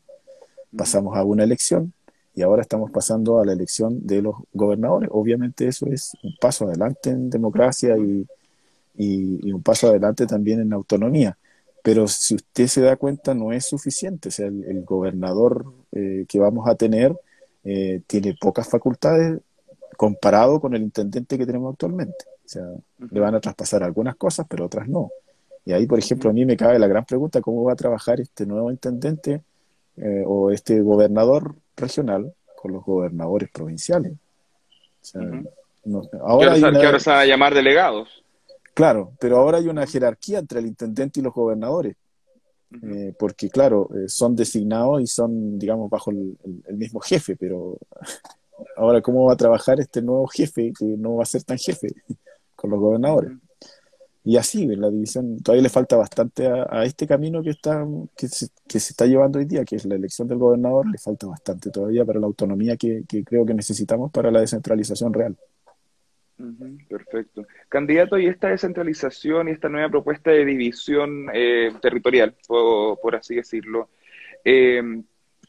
pasamos 0.76 1.18
a 1.18 1.24
una 1.24 1.44
elección 1.44 1.94
y 2.36 2.42
ahora 2.42 2.62
estamos 2.62 2.92
pasando 2.92 3.40
a 3.40 3.46
la 3.46 3.54
elección 3.54 4.06
de 4.06 4.22
los 4.22 4.36
gobernadores. 4.54 5.10
Obviamente 5.12 5.68
eso 5.68 5.86
es 5.88 6.14
un 6.24 6.36
paso 6.40 6.66
adelante 6.68 7.12
en 7.12 7.30
democracia 7.30 7.96
y, 7.98 8.26
y, 8.96 9.52
un 9.52 9.62
paso 9.62 9.88
adelante 9.88 10.26
también 10.26 10.60
en 10.60 10.74
autonomía. 10.74 11.38
Pero 11.84 12.08
si 12.08 12.36
usted 12.36 12.68
se 12.68 12.82
da 12.82 12.96
cuenta, 12.96 13.34
no 13.34 13.52
es 13.52 13.66
suficiente. 13.66 14.30
O 14.30 14.32
sea, 14.32 14.48
el, 14.48 14.84
gobernador 14.84 15.66
eh, 15.92 16.26
que 16.28 16.40
vamos 16.40 16.68
a 16.68 16.76
tener 16.76 17.16
eh, 17.64 18.02
tiene 18.08 18.36
pocas 18.40 18.68
facultades 18.68 19.40
comparado 19.98 20.60
con 20.60 20.74
el 20.76 20.82
intendente 20.82 21.38
que 21.38 21.46
tenemos 21.46 21.74
actualmente. 21.74 22.26
sea, 22.46 22.64
le 23.12 23.20
van 23.20 23.36
a 23.36 23.40
traspasar 23.40 23.84
algunas 23.84 24.16
cosas, 24.16 24.48
pero 24.50 24.66
otras 24.66 24.88
no. 24.88 25.12
Y 25.66 25.72
ahí, 25.74 25.86
por 25.86 26.00
ejemplo, 26.00 26.30
a 26.30 26.34
mí 26.34 26.46
me 26.46 26.58
cabe 26.58 26.80
la 26.80 26.88
gran 26.88 27.06
pregunta, 27.06 27.42
¿cómo 27.42 27.64
va 27.64 27.74
a 27.74 27.76
trabajar 27.76 28.20
este 28.20 28.46
nuevo 28.46 28.72
intendente 28.72 29.42
eh, 29.98 30.24
o 30.26 30.52
este 30.52 30.82
gobernador 30.82 31.56
regional 31.76 32.34
con 32.56 32.74
los 32.74 32.84
gobernadores 32.84 33.50
provinciales? 33.52 34.14
ahora, 36.22 36.56
que 36.56 36.86
ahora 36.86 37.00
se 37.00 37.10
van 37.10 37.20
a 37.20 37.26
llamar 37.26 37.54
delegados. 37.54 38.24
Claro, 38.74 39.12
pero 39.20 39.38
ahora 39.38 39.58
hay 39.60 39.68
una 39.68 39.86
jerarquía 39.86 40.40
entre 40.40 40.60
el 40.60 40.68
intendente 40.68 41.20
y 41.20 41.24
los 41.24 41.34
gobernadores. 41.34 41.96
Eh, 42.82 43.14
porque 43.20 43.50
claro, 43.50 43.88
eh, 43.94 44.10
son 44.10 44.36
designados 44.36 45.02
y 45.02 45.06
son, 45.06 45.60
digamos, 45.60 45.92
bajo 45.92 46.10
el, 46.10 46.36
mismo 46.70 47.00
jefe, 47.00 47.36
pero 47.36 47.78
ahora 48.78 49.02
cómo 49.02 49.26
va 49.26 49.34
a 49.34 49.38
trabajar 49.38 49.80
este 49.80 50.02
nuevo 50.02 50.26
jefe 50.28 50.74
que 50.78 50.86
no 50.86 51.18
va 51.18 51.24
a 51.24 51.28
ser 51.28 51.44
tan 51.44 51.58
jefe 51.58 51.88
con 52.56 52.72
los 52.72 52.80
gobernadores. 52.80 53.32
Y 54.24 54.38
así, 54.38 54.66
la 54.68 54.90
división, 54.90 55.38
todavía 55.44 55.64
le 55.64 55.70
falta 55.70 55.98
bastante 55.98 56.48
a, 56.48 56.86
este 56.86 57.06
camino 57.06 57.44
que, 57.44 57.50
está, 57.50 57.86
que 58.16 58.30
se, 58.30 58.48
está 58.68 59.06
llevando 59.06 59.40
hoy 59.40 59.46
día, 59.46 59.66
que 59.66 59.76
es 59.76 59.86
la 59.86 59.96
elección 59.96 60.28
del 60.28 60.38
gobernador, 60.38 60.90
le 60.90 60.98
falta 60.98 61.28
bastante 61.28 61.70
todavía 61.72 62.06
para 62.06 62.20
la 62.20 62.28
autonomía 62.28 62.78
que 62.78 63.04
creo 63.26 63.46
que 63.46 63.54
necesitamos 63.54 64.12
para 64.12 64.32
la 64.32 64.40
descentralización 64.40 65.14
real. 65.14 65.38
Perfecto. 66.90 67.46
Candidato, 67.70 68.18
y 68.18 68.28
esta 68.28 68.50
descentralización 68.50 69.48
y 69.48 69.52
esta 69.52 69.70
nueva 69.70 69.90
propuesta 69.90 70.32
de 70.32 70.46
división 70.46 71.28
eh, 71.34 71.72
territorial, 71.82 72.36
por, 72.48 73.16
así 73.16 73.36
decirlo, 73.36 73.90
em, 74.44 75.04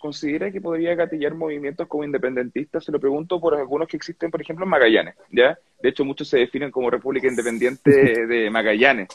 ¿considera 0.04 0.52
que 0.52 0.60
podría 0.60 0.94
gatillar 0.94 1.34
movimientos 1.34 1.88
como 1.88 2.04
independentistas? 2.04 2.84
Se 2.84 2.92
lo 2.92 3.00
pregunto 3.00 3.40
por 3.40 3.54
algunos 3.54 3.88
que 3.88 3.96
existen, 3.96 4.30
por 4.30 4.38
ejemplo, 4.38 4.66
en 4.66 4.68
Magallanes, 4.68 5.14
¿ya? 5.32 5.58
De 5.82 5.88
hecho, 5.88 6.04
muchos 6.04 6.28
se 6.28 6.36
definen 6.36 6.70
como 6.70 6.90
República 6.90 7.26
Independiente 7.26 7.90
de 8.26 8.50
Magallanes. 8.50 9.08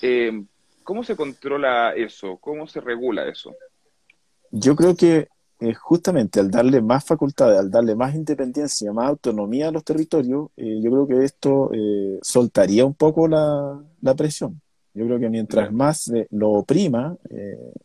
Em, 0.00 0.44
¿Cómo 0.82 1.04
se 1.04 1.14
controla 1.14 1.94
eso? 1.94 2.38
¿Cómo 2.38 2.66
se 2.66 2.80
regula 2.80 3.28
eso? 3.28 3.54
Yo 4.50 4.74
creo 4.74 4.96
que 4.96 5.28
eh, 5.60 5.74
justamente 5.74 6.40
al 6.40 6.50
darle 6.50 6.82
más 6.82 7.04
facultades, 7.04 7.60
al 7.60 7.70
darle 7.70 7.94
más 7.94 8.12
independencia, 8.12 8.92
más 8.92 9.10
autonomía 9.10 9.68
a 9.68 9.70
los 9.70 9.84
territorios, 9.84 10.48
eh, 10.56 10.80
yo 10.82 10.90
creo 10.90 11.06
que 11.06 11.24
esto 11.24 11.70
eh, 11.72 12.18
soltaría 12.20 12.84
un 12.84 12.94
poco 12.94 13.28
la, 13.28 13.80
presión. 14.16 14.60
Yo 14.94 15.06
creo 15.06 15.18
que 15.18 15.30
mientras 15.30 15.72
más 15.72 16.12
lo 16.30 16.50
oprima, 16.50 17.16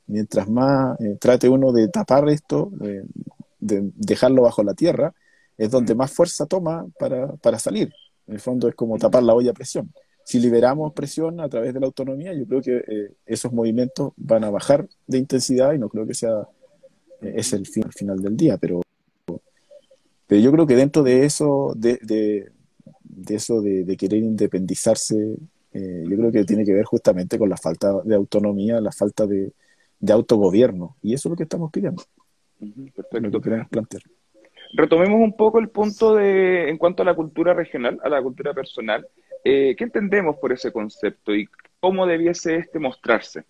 mientras 0.08 0.50
más 0.50 0.98
trate 1.20 1.48
uno 1.48 1.72
de 1.72 1.88
tapar 1.88 2.28
esto, 2.30 2.70
de 3.60 3.91
dejarlo 3.96 4.43
bajo 4.43 4.63
la 4.63 4.74
tierra, 4.74 5.13
es 5.58 5.72
donde 5.72 5.96
más 5.96 6.12
fuerza 6.12 6.46
toma 6.46 6.86
para, 7.00 7.34
para 7.38 7.60
salir. 7.60 7.93
En 8.28 8.34
el 8.36 8.39
fondo 8.41 8.67
es 8.67 8.76
como 8.76 8.98
tapar 8.98 9.24
la 9.24 9.34
olla 9.34 9.52
a 9.52 9.54
presión. 9.54 9.91
Si 10.26 10.39
liberamos 10.39 10.91
presión 10.91 11.39
a 11.39 11.48
través 11.48 11.74
de 11.74 11.80
la 11.80 11.86
autonomía, 11.86 12.34
yo 12.34 12.46
creo 12.46 12.62
que 12.62 12.84
esos 13.26 13.54
movimientos 13.54 14.12
van 14.17 14.43
a 14.43 14.50
bajar 14.50 14.88
de 15.08 15.17
intensidad 15.17 15.74
y 15.74 15.80
no 15.80 15.88
creo 15.88 16.06
que 16.06 16.13
sea 16.13 16.46
es 17.22 17.54
el 17.54 17.65
final 17.65 18.22
del 18.22 18.38
día, 18.38 18.58
pero, 18.58 18.82
pero 20.28 20.41
yo 20.41 20.52
creo 20.52 20.67
que 20.67 20.76
dentro 20.76 21.04
de 21.04 21.26
eso, 21.26 21.74
de, 21.76 22.00
de, 22.02 23.36
eso 23.36 23.62
de, 23.62 23.98
querer 23.98 24.20
independizarse, 24.20 25.38
eh, 25.78 26.04
yo 26.10 26.18
creo 26.18 26.32
que 26.32 26.44
tiene 26.44 26.66
que 26.66 26.74
ver 26.74 26.86
justamente 26.86 27.38
con 27.38 27.50
la 27.50 27.58
falta 27.58 28.02
de 28.04 28.16
autonomía, 28.16 28.82
la 28.82 28.92
falta 28.92 29.28
de, 29.28 29.54
autogobierno, 30.10 30.96
y 31.04 31.13
eso 31.13 31.30
es 31.30 31.32
lo 31.32 31.36
que 31.38 31.44
estamos 31.44 31.72
pidiendo. 31.72 32.04
perfecto. 33.12 33.42
plantear. 33.70 34.02
Retomemos 34.74 35.22
un 35.22 35.38
poco 35.38 35.60
el 35.60 35.70
punto 35.70 36.16
de, 36.16 36.70
en 36.70 36.78
cuanto 36.78 37.04
a 37.04 37.06
la 37.06 37.13
cultura 37.13 37.54
regional, 37.54 38.00
a 38.04 38.10
la 38.10 38.22
cultura 38.22 38.54
personal. 38.56 39.08
Eh, 39.44 39.76
¿Qué 39.78 39.84
entendemos 39.84 40.38
por 40.38 40.52
ese 40.52 40.72
concepto 40.72 41.34
y 41.34 41.48
cómo 41.80 42.08
debiese 42.08 42.56
este 42.56 42.80
mostrarse? 42.80 43.44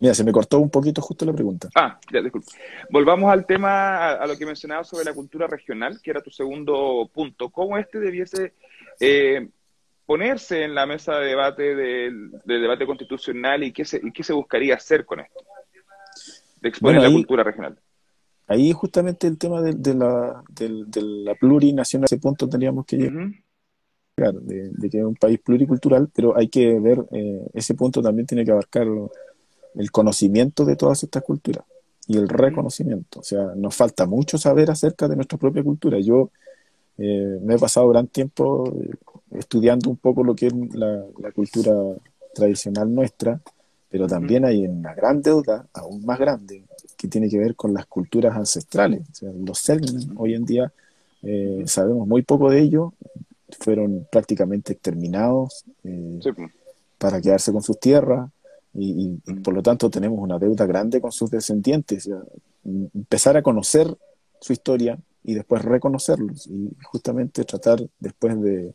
Mira, 0.00 0.14
se 0.14 0.24
me 0.24 0.32
cortó 0.32 0.58
un 0.58 0.70
poquito 0.70 1.02
justo 1.02 1.26
la 1.26 1.34
pregunta. 1.34 1.68
Ah, 1.74 2.00
ya, 2.10 2.22
disculpe. 2.22 2.48
Volvamos 2.88 3.30
al 3.30 3.44
tema, 3.44 4.14
a, 4.14 4.26
lo 4.26 4.36
que 4.36 4.46
mencionaba 4.46 4.82
sobre 4.82 5.04
la 5.04 5.12
cultura 5.12 5.46
regional, 5.46 6.00
que 6.02 6.10
era 6.10 6.22
tu 6.22 6.30
segundo 6.30 7.10
punto. 7.12 7.50
¿Cómo 7.50 7.76
este 7.76 8.00
debiese 8.00 8.54
eh, 8.98 9.46
ponerse 10.06 10.64
en 10.64 10.74
la 10.74 10.86
mesa 10.86 11.18
de 11.18 11.26
debate 11.26 11.74
del, 11.74 12.30
debate 12.46 12.86
constitucional 12.86 13.62
y 13.62 13.72
qué, 13.72 13.84
se, 13.84 14.00
qué 14.12 14.22
se 14.24 14.32
buscaría 14.32 14.74
hacer 14.74 15.04
con 15.04 15.20
esto? 15.20 15.44
De 16.62 16.70
exponer 16.70 17.02
la 17.02 17.10
cultura 17.10 17.44
regional. 17.44 17.78
Ahí 18.46 18.72
justamente 18.72 19.26
el 19.26 19.36
tema 19.36 19.60
de, 19.60 19.94
la, 19.94 20.42
de, 20.48 21.02
la 21.02 21.34
plurinacional, 21.34 22.06
ese 22.06 22.18
punto 22.18 22.48
tendríamos 22.48 22.86
que 22.86 22.96
llegar. 22.96 24.34
de, 24.34 24.90
que 24.90 24.98
es 24.98 25.04
un 25.04 25.14
país 25.14 25.38
pluricultural, 25.40 26.08
pero 26.12 26.36
hay 26.36 26.48
que 26.48 26.80
ver, 26.80 27.04
eh, 27.12 27.46
ese 27.52 27.74
punto 27.74 28.00
también 28.00 28.26
tiene 28.26 28.46
que 28.46 28.50
abarcarlo 28.50 29.10
el 29.74 29.90
conocimiento 29.90 30.64
de 30.64 30.76
todas 30.76 31.02
estas 31.02 31.22
culturas 31.22 31.64
y 32.06 32.16
el 32.16 32.28
reconocimiento. 32.28 33.20
O 33.20 33.22
sea, 33.22 33.52
nos 33.54 33.74
falta 33.76 34.06
mucho 34.06 34.36
saber 34.36 34.70
acerca 34.70 35.06
de 35.06 35.16
nuestra 35.16 35.38
propia 35.38 35.62
cultura. 35.62 35.98
Yo 36.00 36.30
eh, 36.98 37.38
me 37.42 37.54
he 37.54 37.58
pasado 37.58 37.88
gran 37.88 38.08
tiempo 38.08 38.68
eh, 38.68 38.90
estudiando 39.38 39.90
un 39.90 39.96
poco 39.96 40.24
lo 40.24 40.34
que 40.34 40.48
es 40.48 40.54
la, 40.74 41.04
cultura 41.32 41.72
tradicional 42.34 42.92
nuestra, 42.92 43.40
pero 43.88 44.06
también 44.06 44.44
hay 44.44 44.66
una 44.66 44.92
gran 44.94 45.22
deuda, 45.22 45.66
aún 45.72 46.04
más 46.04 46.18
grande, 46.18 46.64
que 46.96 47.08
tiene 47.08 47.28
que 47.28 47.38
ver 47.38 47.54
con 47.54 47.72
las 47.72 47.86
culturas 47.86 48.36
ancestrales. 48.36 49.02
O 49.12 49.14
sea, 49.14 49.30
los 49.32 49.58
Selknam 49.58 50.16
hoy 50.18 50.34
en 50.34 50.44
día 50.44 50.72
eh, 51.22 51.62
sabemos 51.66 52.08
muy 52.08 52.22
poco 52.22 52.50
de 52.50 52.60
ellos, 52.60 52.92
fueron 53.58 54.06
prácticamente 54.10 54.72
exterminados 54.72 55.64
pues. 55.82 56.34
para 56.98 57.20
quedarse 57.20 57.52
con 57.52 57.62
sus 57.62 57.78
tierras 57.78 58.30
y, 58.74 59.16
por 59.42 59.54
lo 59.54 59.62
tanto 59.62 59.90
tenemos 59.90 60.18
una 60.18 60.38
deuda 60.38 60.66
grande 60.66 61.00
con 61.00 61.12
sus 61.12 61.30
descendientes. 61.30 62.08
empezar 62.64 63.36
a 63.36 63.42
conocer 63.42 63.96
su 64.40 64.52
historia 64.52 64.98
y 65.22 65.34
después 65.34 65.62
reconocerlos 65.62 66.46
y 66.46 66.70
justamente 66.84 67.44
tratar 67.44 67.80
después 67.98 68.40
de, 68.40 68.74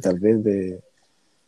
tal 0.00 0.18
vez 0.18 0.42
de, 0.42 0.82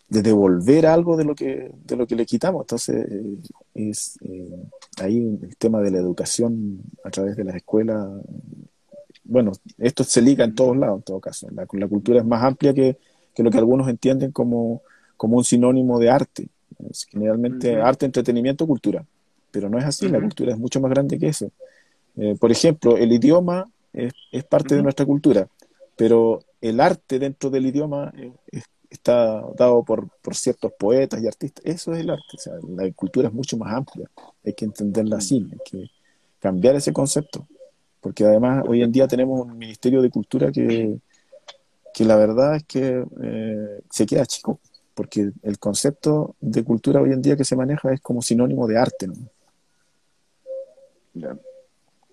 devolver 0.08 0.87
algo 0.87 1.16
de 1.16 1.24
lo 1.24 1.35
que 1.35 1.72
de 1.85 1.96
lo 1.96 2.06
que 2.06 2.16
le 2.16 2.26
quitamos. 2.26 2.64
Entonces 2.64 3.06
eh, 3.11 3.37
es 3.74 4.18
eh, 4.22 4.68
ahí 5.00 5.38
el 5.42 5.56
tema 5.56 5.80
de 5.80 5.90
la 5.90 5.98
educación 5.98 6.82
a 7.02 7.11
través 7.11 7.37
de 7.37 7.44
las 7.44 7.56
escuelas. 7.56 8.06
Bueno, 9.24 9.52
esto 9.78 10.04
se 10.04 10.20
liga 10.20 10.44
en 10.44 10.54
todos 10.54 10.76
lados, 10.76 10.98
en 10.98 11.02
todo 11.04 11.20
caso. 11.20 11.48
La, 11.50 11.66
la 11.72 11.88
cultura 11.88 12.20
es 12.20 12.26
más 12.26 12.42
amplia 12.44 12.74
que, 12.74 12.98
que 13.35 13.42
lo 13.42 13.50
que 13.50 13.58
algunos 13.58 13.88
entienden 13.88 14.32
como, 14.32 14.82
como 15.16 15.38
un 15.38 15.44
sinónimo 15.44 15.98
de 15.98 16.11
arte. 16.11 16.48
Generalmente 17.11 17.76
arte, 17.76 18.06
entretenimiento, 18.06 18.66
cultura. 18.66 19.04
Pero 19.50 19.68
no 19.68 19.78
es 19.78 19.85
así, 19.85 20.08
la 20.08 20.20
cultura 20.20 20.52
es 20.52 20.58
mucho 20.58 20.80
más 20.80 20.90
grande 20.90 21.18
que 21.18 21.28
eso. 21.28 21.50
Eh, 22.16 22.37
por 22.38 22.50
ejemplo, 22.50 22.96
el 22.96 23.12
idioma 23.12 23.70
es, 23.92 24.12
parte 24.44 24.74
de 24.74 24.82
nuestra 24.82 25.04
cultura, 25.04 25.46
pero 25.96 26.40
el 26.61 26.80
arte 26.80 27.18
dentro 27.18 27.50
del 27.50 27.66
idioma 27.66 28.12
está 28.90 29.42
dado 29.56 29.82
por, 29.82 30.08
ciertos 30.32 30.72
poetas 30.78 31.22
y 31.22 31.26
artistas. 31.26 31.64
Eso 31.64 31.92
es 31.92 32.00
el 32.00 32.11
arte. 32.11 32.38
la 32.68 32.90
cultura 32.92 33.28
es 33.28 33.35
mucho 33.35 33.56
más 33.56 33.74
amplia. 33.74 34.08
Hay 34.44 34.52
que 34.54 34.64
entenderla 34.64 35.16
así, 35.16 35.46
hay 35.50 35.58
que 35.64 35.90
cambiar 36.40 36.76
ese 36.76 36.92
concepto. 36.92 37.46
Porque 38.00 38.24
además 38.24 38.64
hoy 38.66 38.82
en 38.82 38.90
día 38.90 39.06
tenemos 39.06 39.46
un 39.46 39.56
Ministerio 39.56 40.02
de 40.02 40.11
Cultura 40.11 40.50
que, 40.50 40.98
que 41.94 42.04
la 42.04 42.16
verdad 42.16 42.56
es 42.56 42.64
que 42.64 43.04
eh, 43.22 43.80
se 43.90 44.06
queda 44.06 44.26
chico 44.26 44.58
porque 44.94 45.31
el 45.42 45.59
concepto 45.59 46.37
de 46.40 46.64
cultura 46.64 47.00
hoy 47.00 47.12
en 47.12 47.22
día 47.22 47.37
que 47.37 47.44
se 47.44 47.57
maneja 47.57 47.92
es 47.92 48.00
como 48.00 48.22
sinónimo 48.22 48.66
de 48.66 48.78
arte. 48.78 49.07
¿no? 49.07 49.14
Ya, 51.14 51.37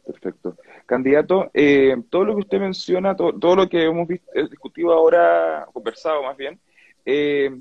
perfecto. 0.05 0.57
Candidato, 0.85 1.51
eh, 1.53 1.95
todo 2.09 2.25
lo 2.25 2.35
que 2.35 2.41
usted 2.41 2.59
menciona, 2.59 3.15
todo 3.15 3.55
lo 3.55 3.69
que 3.69 3.83
hemos 3.83 4.07
visto, 4.07 4.31
eh, 4.33 4.47
discutido 4.49 4.91
ahora, 4.91 5.67
conversado 5.71 6.23
más 6.23 6.35
bien, 6.35 6.59
eh, 7.05 7.51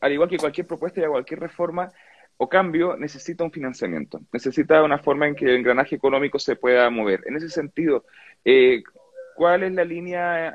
al 0.00 0.12
igual 0.12 0.28
que 0.28 0.36
cualquier 0.36 0.66
propuesta 0.66 1.00
y 1.00 1.06
cualquier 1.06 1.40
reforma 1.40 1.90
o 2.36 2.48
cambio, 2.48 2.96
necesita 2.96 3.42
un 3.42 3.50
financiamiento, 3.50 4.20
necesita 4.32 4.82
una 4.82 4.98
forma 4.98 5.26
en 5.26 5.34
que 5.34 5.46
el 5.46 5.56
engranaje 5.56 5.96
económico 5.96 6.38
se 6.38 6.54
pueda 6.54 6.88
mover. 6.88 7.24
En 7.26 7.34
ese 7.36 7.48
sentido, 7.48 8.04
¿cuál 9.34 9.64
es 9.64 9.72
la 9.72 9.84
línea 9.84 10.54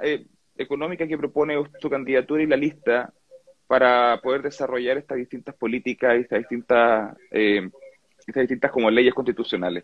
económica 0.55 1.05
que 1.07 1.17
propone 1.17 1.61
su 1.79 1.89
candidatura 1.89 2.43
y 2.43 2.47
la 2.47 2.55
lista 2.55 3.13
para 3.73 4.21
poder 4.21 4.43
desarrollar 4.43 4.99
estas 4.99 5.17
distintas 5.17 5.55
políticas 5.55 6.15
y 6.15 6.21
estas 6.21 6.37
distintas, 6.37 7.17
eh, 7.31 7.67
estas 8.19 8.41
distintas 8.41 8.69
como 8.69 8.91
leyes 8.91 9.15
constitucionales. 9.15 9.83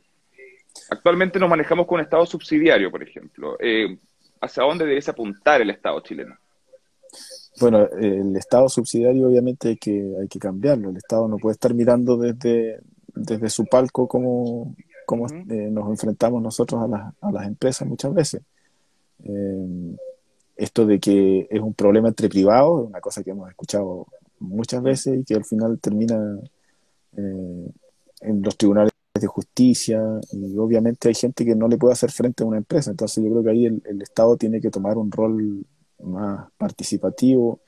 Actualmente 0.91 1.39
nos 1.39 1.49
manejamos 1.49 1.87
con 1.87 1.95
un 1.95 2.03
Estado 2.03 2.23
subsidiario, 2.27 2.91
por 2.91 3.01
ejemplo. 3.01 3.57
Eh, 3.59 3.97
¿Hacia 4.41 4.61
dónde 4.61 4.85
debe 4.85 5.01
apuntar 5.07 5.63
el 5.63 5.71
Estado 5.71 5.99
chileno? 6.01 6.37
Bueno, 7.59 7.89
el 7.99 8.35
Estado 8.35 8.69
subsidiario 8.69 9.27
obviamente 9.27 9.69
hay 9.69 9.77
que, 9.77 10.13
hay 10.21 10.27
que 10.27 10.37
cambiarlo. 10.37 10.91
El 10.91 10.97
Estado 10.97 11.27
no 11.27 11.37
puede 11.37 11.53
estar 11.53 11.73
mirando 11.73 12.15
desde, 12.15 12.81
desde 13.15 13.49
su 13.49 13.65
palco 13.65 14.07
como, 14.07 14.75
como 15.07 15.25
eh, 15.25 15.69
nos 15.71 15.89
enfrentamos 15.89 16.43
nosotros 16.43 16.79
a 16.83 16.87
las, 16.87 17.13
a 17.21 17.31
las 17.31 17.47
empresas 17.47 17.87
muchas 17.87 18.13
veces. 18.13 18.43
Esto 20.59 20.85
de 20.85 20.99
que 20.99 21.47
es 21.49 21.59
un 21.61 21.73
problema 21.73 22.09
entre 22.09 22.29
privados, 22.29 22.87
una 22.87 22.99
cosa 22.99 23.23
que 23.23 23.31
hemos 23.31 23.49
escuchado 23.49 24.07
muchas 24.39 24.83
veces 24.83 25.19
y 25.19 25.23
que 25.23 25.35
al 25.35 25.45
final 25.45 25.79
termina 25.79 26.39
eh, 27.17 27.71
en 28.21 28.41
los 28.41 28.57
tribunales 28.57 28.91
de 29.13 29.27
justicia 29.27 30.01
y 30.31 30.57
obviamente 30.57 31.07
hay 31.07 31.15
gente 31.15 31.45
que 31.45 31.55
no 31.55 31.67
le 31.67 31.77
puede 31.77 31.93
hacer 31.93 32.11
frente 32.11 32.43
a 32.43 32.47
una 32.47 32.57
empresa, 32.57 32.91
entonces 32.91 33.23
yo 33.23 33.29
creo 33.31 33.43
que 33.43 33.49
ahí 33.49 33.65
el, 33.65 34.01
Estado 34.01 34.37
tiene 34.37 34.61
que 34.61 34.69
tomar 34.69 34.97
un 34.97 35.11
rol 35.11 35.65
más 36.03 36.49
participativo, 36.57 37.59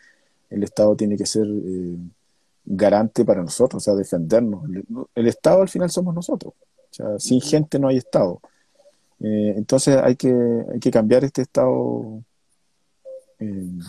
el 0.49 0.63
Estado 0.63 0.95
tiene 0.95 1.17
que 1.17 1.25
ser 1.25 1.47
eh, 1.47 1.97
garante 2.65 3.25
para 3.25 3.41
nosotros, 3.41 3.81
o 3.81 3.83
sea, 3.83 3.95
defendernos. 3.95 4.63
El, 5.15 5.27
Estado 5.27 5.61
al 5.61 5.69
final 5.69 5.89
somos 5.89 6.13
nosotros, 6.13 6.53
o 6.53 6.93
sea, 6.93 7.19
sin 7.19 7.41
gente 7.41 7.79
no 7.79 7.87
hay 7.87 7.97
Estado. 7.97 8.41
Eh, 9.21 9.53
entonces 9.55 9.97
hay 9.97 10.15
que, 10.15 10.33
hay 10.73 10.79
que 10.79 10.91
cambiar 10.91 11.23
este 11.23 11.41
Estado, 11.43 12.21
el, 13.41 13.79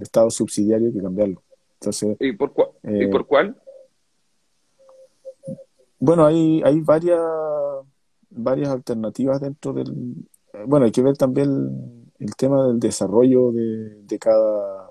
Estado 0.00 0.30
subsidiario, 0.30 0.88
hay 0.88 0.92
que 0.92 1.02
cambiarlo. 1.02 1.42
Entonces, 1.74 2.16
¿Y 2.20 2.32
por, 2.32 2.52
¿Y 2.82 3.06
por 3.06 3.26
cuál? 3.26 3.56
Bueno, 5.98 6.26
hay, 6.26 6.62
hay 6.64 6.80
varias, 6.80 7.20
varias 8.30 8.68
alternativas 8.68 9.40
dentro 9.40 9.72
del... 9.72 10.14
Bueno, 10.66 10.86
hay 10.86 10.92
que 10.92 11.02
ver 11.02 11.16
también 11.16 12.10
el, 12.18 12.36
tema 12.36 12.66
del 12.66 12.80
desarrollo 12.80 13.52
de, 13.52 14.02
de, 14.02 14.18
cada, 14.18 14.90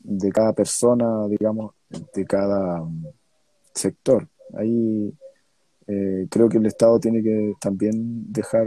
de 0.00 0.32
cada 0.32 0.52
persona, 0.52 1.28
digamos, 1.28 1.74
de 2.14 2.24
cada 2.24 2.84
sector. 3.72 4.28
Ahí 4.54 5.12
eh, 5.86 6.26
creo 6.30 6.48
que 6.48 6.58
el 6.58 6.66
Estado 6.66 6.98
tiene 6.98 7.22
que 7.22 7.54
también 7.60 8.32
dejar, 8.32 8.66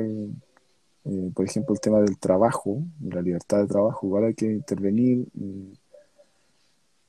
eh, 1.09 1.31
por 1.33 1.45
ejemplo, 1.45 1.73
el 1.73 1.81
tema 1.81 1.99
del 2.01 2.17
trabajo, 2.17 2.83
la 3.01 3.21
libertad 3.21 3.59
de 3.59 3.67
trabajo, 3.67 4.07
igual 4.07 4.25
hay 4.25 4.33
que 4.35 4.45
intervenir. 4.45 5.25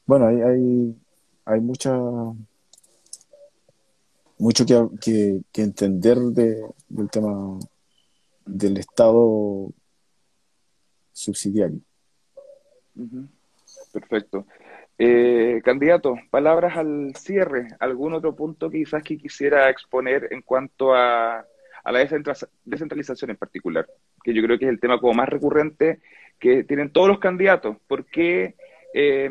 bueno, 0.06 0.26
hay, 0.26 0.40
hay, 0.40 0.96
hay 1.44 1.60
muchas 1.60 2.00
mucho 4.40 4.64
que, 4.64 5.42
que, 5.52 5.62
entender 5.62 6.16
de, 6.18 6.64
del 6.88 7.10
tema 7.10 7.58
del 8.46 8.78
Estado 8.78 9.70
subsidiario. 11.12 11.78
Perfecto. 13.92 14.46
Eh, 14.98 15.60
candidato, 15.62 16.14
palabras 16.30 16.76
al 16.76 17.14
cierre. 17.16 17.68
¿Algún 17.80 18.14
otro 18.14 18.34
punto 18.34 18.70
quizás 18.70 19.02
que 19.02 19.18
quisiera 19.18 19.68
exponer 19.68 20.28
en 20.30 20.40
cuanto 20.42 20.94
a, 20.94 21.44
a 21.84 21.92
la 21.92 22.00
descentralización 22.64 23.30
en 23.30 23.36
particular? 23.36 23.86
Que 24.22 24.34
yo 24.34 24.42
creo 24.42 24.58
que 24.58 24.66
es 24.66 24.70
el 24.70 24.80
tema 24.80 25.00
como 25.00 25.14
más 25.14 25.28
recurrente 25.28 26.00
que 26.38 26.64
tienen 26.64 26.92
todos 26.92 27.08
los 27.08 27.18
candidatos. 27.18 27.76
¿Por 27.86 28.06
qué 28.06 28.54
eh, 28.94 29.30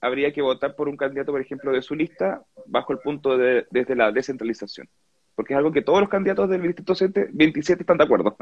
habría 0.00 0.32
que 0.32 0.42
votar 0.42 0.74
por 0.74 0.88
un 0.88 0.96
candidato, 0.96 1.32
por 1.32 1.40
ejemplo, 1.40 1.72
de 1.72 1.82
su 1.82 1.94
lista 1.94 2.42
bajo 2.66 2.92
el 2.92 2.98
punto 2.98 3.36
de 3.36 3.66
desde 3.70 3.96
la 3.96 4.12
descentralización. 4.12 4.88
Porque 5.34 5.54
es 5.54 5.58
algo 5.58 5.72
que 5.72 5.82
todos 5.82 6.00
los 6.00 6.08
candidatos 6.08 6.48
del 6.48 6.62
Distrito 6.62 6.94
27 7.32 7.82
están 7.82 7.98
de 7.98 8.04
acuerdo. 8.04 8.36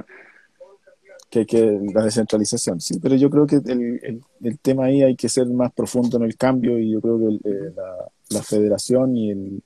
Que, 1.28 1.44
que 1.44 1.78
la 1.92 2.04
descentralización, 2.04 2.80
sí, 2.80 3.00
pero 3.02 3.16
yo 3.16 3.28
creo 3.28 3.46
que 3.46 3.56
el, 3.56 4.22
el, 4.42 4.58
tema 4.60 4.84
ahí 4.84 5.02
hay 5.02 5.16
que 5.16 5.28
ser 5.28 5.46
más 5.48 5.72
profundo 5.72 6.16
en 6.18 6.22
el 6.22 6.36
cambio 6.36 6.78
y 6.78 6.92
yo 6.92 7.00
creo 7.00 7.18
que 7.18 7.50
eh, 7.50 7.72
la, 7.74 8.08
la, 8.30 8.42
federación 8.42 9.16
y 9.16 9.32
el, 9.32 9.62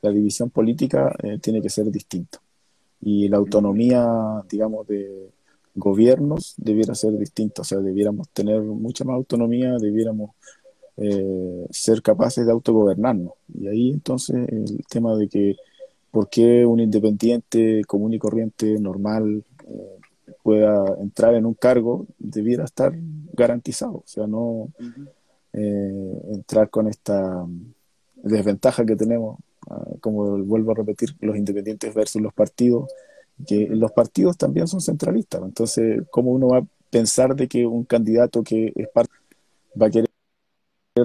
la 0.00 0.10
división 0.10 0.48
política 0.48 1.14
eh, 1.22 1.38
tiene 1.38 1.60
que 1.60 1.68
ser 1.68 1.84
distinto. 1.90 2.38
Y 3.02 3.28
la 3.28 3.36
autonomía, 3.36 4.06
digamos, 4.48 4.86
de 4.86 5.30
gobiernos 5.74 6.54
debiera 6.56 6.94
ser 6.94 7.18
distinta, 7.18 7.62
o 7.62 7.64
sea, 7.64 7.78
debiéramos 7.78 8.28
tener 8.30 8.60
mucha 8.62 9.04
más 9.04 9.14
autonomía, 9.14 9.76
debiéramos 9.78 10.30
eh, 10.96 11.66
ser 11.70 12.02
capaces 12.02 12.46
de 12.46 12.52
autogobernarnos. 12.52 13.32
Y 13.54 13.66
ahí 13.68 13.90
entonces 13.90 14.36
el 14.48 14.84
tema 14.88 15.16
de 15.16 15.28
que 15.28 15.56
por 16.10 16.28
qué 16.28 16.66
un 16.66 16.80
independiente 16.80 17.82
común 17.86 18.12
y 18.12 18.18
corriente 18.18 18.78
normal 18.78 19.44
eh, 19.66 19.98
pueda 20.42 20.84
entrar 21.00 21.34
en 21.34 21.46
un 21.46 21.54
cargo 21.54 22.06
debiera 22.18 22.64
estar 22.64 22.92
garantizado. 23.32 23.96
O 23.96 24.04
sea, 24.06 24.26
no 24.26 24.68
eh, 25.54 26.20
entrar 26.32 26.68
con 26.68 26.88
esta 26.88 27.46
desventaja 28.16 28.84
que 28.84 28.96
tenemos, 28.96 29.38
como 30.00 30.38
vuelvo 30.38 30.72
a 30.72 30.74
repetir, 30.74 31.16
los 31.20 31.36
independientes 31.36 31.94
versus 31.94 32.20
los 32.20 32.32
partidos, 32.32 32.90
que 33.46 33.68
los 33.68 33.92
partidos 33.92 34.36
también 34.36 34.66
son 34.66 34.80
centralistas. 34.80 35.42
Entonces, 35.42 36.02
¿cómo 36.10 36.32
uno 36.32 36.48
va 36.48 36.58
a 36.58 36.66
pensar 36.90 37.34
de 37.34 37.48
que 37.48 37.66
un 37.66 37.84
candidato 37.84 38.42
que 38.42 38.72
es 38.76 38.88
parte 38.88 39.14
va 39.80 39.86
a 39.86 39.90
querer 39.90 40.10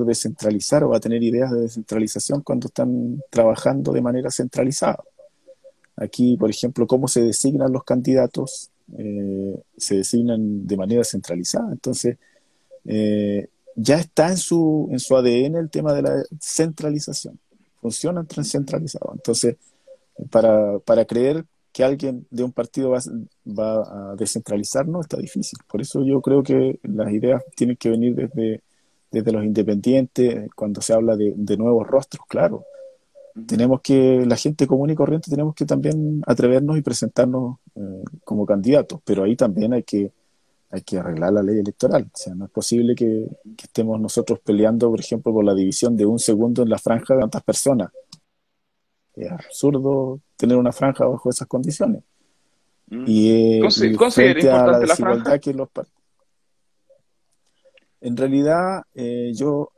descentralizar 0.06 0.84
o 0.84 0.90
va 0.90 0.98
a 0.98 1.00
tener 1.00 1.24
ideas 1.24 1.52
de 1.52 1.62
descentralización 1.62 2.42
cuando 2.42 2.68
están 2.68 3.24
trabajando 3.30 3.94
de 3.94 4.02
manera 4.02 4.30
centralizada. 4.30 5.02
Aquí, 5.96 6.36
por 6.38 6.50
ejemplo, 6.50 6.86
cómo 6.86 7.08
se 7.08 7.22
designan 7.22 7.72
los 7.72 7.84
candidatos, 7.84 8.70
eh, 8.98 9.56
se 9.78 9.96
designan 9.96 10.68
de 10.68 10.78
manera 10.78 11.04
centralizada. 11.04 11.72
Entonces, 11.72 12.18
eh, 12.86 13.48
ya 13.76 13.98
está 13.98 14.30
en 14.30 14.38
su, 14.38 14.90
en 14.92 15.00
su 15.00 15.16
ADN 15.16 15.56
el 15.56 15.70
tema 15.70 15.94
de 15.94 16.02
la 16.02 16.24
centralización. 16.40 17.40
Funcionan 17.88 18.28
centralizados. 18.44 19.16
Entonces, 19.16 19.56
para, 20.30 20.80
para 20.80 21.06
creer 21.06 21.46
que 21.72 21.84
alguien 21.84 22.26
de 22.32 22.44
un 22.44 22.52
partido 22.52 22.92
va, 22.92 23.00
va 23.48 24.12
a 24.12 24.16
descentralizar, 24.16 24.88
no 24.88 25.02
está 25.02 25.18
difícil. 25.18 25.60
Por 25.68 25.82
eso 25.82 26.04
yo 26.04 26.22
creo 26.22 26.44
que 26.44 26.80
las 26.84 27.12
ideas 27.12 27.44
tienen 27.56 27.78
que 27.78 27.90
venir 27.90 28.16
desde 28.16 28.62
desde 29.12 29.32
los 29.32 29.44
independientes, 29.44 30.50
cuando 30.56 30.82
se 30.82 30.94
habla 30.94 31.16
de, 31.16 31.58
nuevos 31.58 31.88
rostros, 31.88 32.26
claro. 32.28 32.66
Tenemos 33.46 33.82
que, 33.82 34.26
la 34.26 34.36
gente 34.36 34.66
común 34.68 34.90
y 34.90 34.96
corriente, 34.96 35.30
tenemos 35.30 35.54
que 35.54 35.66
también 35.66 36.22
atrevernos 36.26 36.78
y 36.78 36.82
presentarnos 36.82 37.58
eh, 37.76 38.04
como 38.24 38.46
candidatos, 38.46 39.00
pero 39.06 39.24
ahí 39.24 39.36
también 39.36 39.74
hay 39.74 39.84
que, 39.84 40.12
hay 40.70 40.82
que 40.82 40.98
arreglar 40.98 41.34
la 41.34 41.44
ley 41.44 41.60
electoral. 41.60 42.10
O 42.14 42.18
sea, 42.18 42.36
no 42.36 42.46
es 42.46 42.52
posible 42.52 42.96
que, 42.96 43.28
estemos 43.62 44.00
nosotros 44.00 44.40
peleando, 44.40 44.90
por 44.90 45.00
ejemplo, 45.00 45.34
por 45.34 45.46
la 45.46 45.54
división 45.54 45.96
de 45.96 46.06
un 46.06 46.20
segundo 46.20 46.64
en 46.64 46.70
la 46.70 46.78
franja 46.78 47.14
de 47.16 47.22
tantas 47.22 47.44
personas. 47.44 47.92
Es 49.16 49.32
absurdo 49.32 50.20
tener 50.36 50.58
una 50.58 50.72
franja 50.72 51.06
bajo 51.06 51.30
esas 51.30 51.48
condiciones. 51.48 52.04
Mm. 52.88 53.04
Y, 53.08 53.30
eh, 53.32 53.62
frente 54.12 54.50
a 54.50 54.68
la 54.68 54.80
desigualdad 54.80 55.40
que 55.40 55.54
los 55.54 55.70
en 58.00 58.16
realidad, 58.16 58.84
eh, 58.94 59.32
yo 59.34 59.72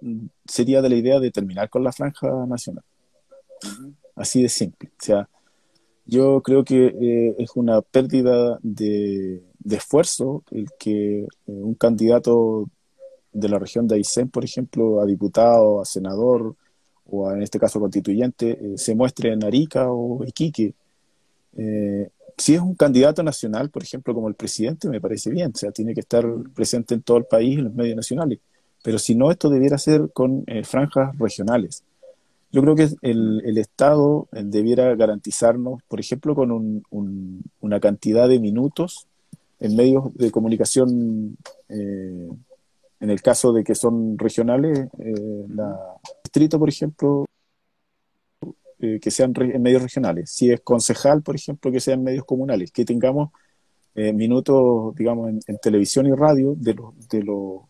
sería 0.45 0.81
de 0.81 0.89
la 0.89 0.95
idea 0.95 1.19
de 1.19 1.31
terminar 1.31 1.69
con 1.69 1.83
la 1.83 1.91
franja 1.91 2.45
nacional. 2.45 2.83
Así 4.15 4.41
de 4.43 4.49
simple. 4.49 4.89
O 4.89 5.03
sea, 5.03 5.29
yo 6.05 6.41
creo 6.41 6.63
que 6.63 6.87
eh, 6.87 7.35
es 7.37 7.51
una 7.55 7.81
pérdida 7.81 8.59
de, 8.61 9.41
esfuerzo 9.69 10.43
el 10.51 10.67
que 10.79 11.21
eh, 11.21 11.27
un 11.45 11.75
candidato 11.75 12.69
de 13.31 13.49
la 13.49 13.59
región 13.59 13.87
de 13.87 13.95
Aysén, 13.95 14.29
por 14.29 14.43
ejemplo, 14.43 15.01
a 15.01 15.05
diputado, 15.05 15.81
a 15.81 15.85
senador 15.85 16.55
o 17.11 17.31
en 17.31 17.41
este 17.41 17.59
caso 17.59 17.79
constituyente, 17.79 18.77
se 18.77 18.95
muestre 18.95 19.33
en 19.33 19.43
Arica 19.43 19.91
o 19.91 20.23
Iquique 20.25 20.73
si 22.39 22.55
es 22.55 22.61
un 22.61 22.75
candidato 22.75 23.21
nacional, 23.21 23.69
por 23.69 23.83
ejemplo, 23.83 24.13
como 24.13 24.29
el 24.29 24.35
presidente, 24.35 24.87
me 24.89 25.01
parece 25.01 25.29
bien, 25.29 25.51
o 25.53 25.57
sea, 25.57 25.71
tiene 25.71 25.93
que 25.93 25.99
estar 25.99 26.25
presente 26.55 26.95
en 26.95 27.01
todo 27.01 27.17
el 27.17 27.25
país, 27.25 27.57
en 27.57 27.65
los 27.65 27.73
medios 27.73 27.95
nacionales. 27.95 28.39
Pero 28.81 28.97
si 28.97 29.13
no, 29.13 29.29
esto 29.29 29.49
debiera 29.49 29.77
ser 29.77 30.09
con 30.13 30.43
eh, 30.47 30.63
franjas 30.63 31.17
regionales. 31.17 31.83
Yo 32.51 32.61
creo 32.61 32.75
que 32.75 32.89
el, 33.01 33.57
Estado 33.57 34.27
eh, 34.31 34.41
debiera 34.43 34.95
garantizarnos, 34.95 35.83
por 35.87 35.99
ejemplo, 35.99 36.33
con 36.33 36.81
una 37.59 37.79
cantidad 37.79 38.27
de 38.29 38.39
minutos 38.39 39.07
en 39.59 39.75
medios 39.75 40.13
de 40.15 40.31
comunicación, 40.31 41.37
eh, 41.67 42.29
en 42.99 43.09
el 43.09 43.21
caso 43.21 43.53
de 43.53 43.63
que 43.63 43.75
son 43.75 44.17
regionales, 44.17 44.87
la 45.49 45.77
distrito, 46.23 46.59
por 46.59 46.69
ejemplo, 46.69 47.25
eh, 48.81 48.99
que 49.01 49.11
sean 49.11 49.33
en 49.37 49.61
medios 49.61 49.81
regionales. 49.81 50.29
Si 50.31 50.49
es 50.51 50.61
concejal, 50.61 51.21
por 51.21 51.35
ejemplo, 51.35 51.69
que 51.71 51.81
sean 51.81 52.01
medios 52.01 52.23
comunales, 52.23 52.71
que 52.71 52.85
tengamos 52.85 53.31
eh, 53.93 54.13
minutos, 54.13 54.95
digamos, 54.95 55.29
en, 55.45 55.57
televisión 55.57 56.05
y 56.05 56.13
radio 56.13 56.55
de, 56.55 56.75
los 56.75 57.09
de, 57.09 57.23
los 57.23 57.63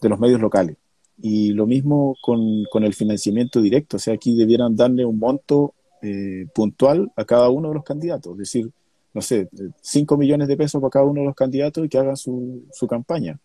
de 0.00 0.08
los 0.08 0.20
medios 0.20 0.40
locales. 0.40 0.76
Y 1.20 1.50
lo 1.52 1.66
mismo 1.66 2.14
con, 2.22 2.64
con, 2.70 2.84
el 2.84 2.94
financiamiento 2.94 3.60
directo, 3.60 3.96
o 3.96 4.00
sea, 4.00 4.14
aquí 4.14 4.36
debieran 4.36 4.76
darle 4.76 5.04
un 5.04 5.18
monto 5.18 5.74
eh, 6.00 6.46
puntual 6.54 7.10
a 7.16 7.24
cada 7.24 7.48
uno 7.50 7.70
de 7.70 7.74
los 7.74 7.84
candidatos, 7.84 8.34
es 8.34 8.38
decir, 8.38 8.70
no 9.14 9.22
sé, 9.22 9.48
5 9.80 10.16
millones 10.16 10.48
de 10.48 10.56
pesos 10.56 10.80
para 10.80 10.90
cada 10.90 11.04
uno 11.04 11.20
de 11.20 11.26
los 11.26 11.34
candidatos 11.34 11.84
y 11.84 11.88
que 11.88 11.98
hagan 11.98 12.16
su, 12.16 12.64
su 12.72 12.86
campaña. 12.86 13.38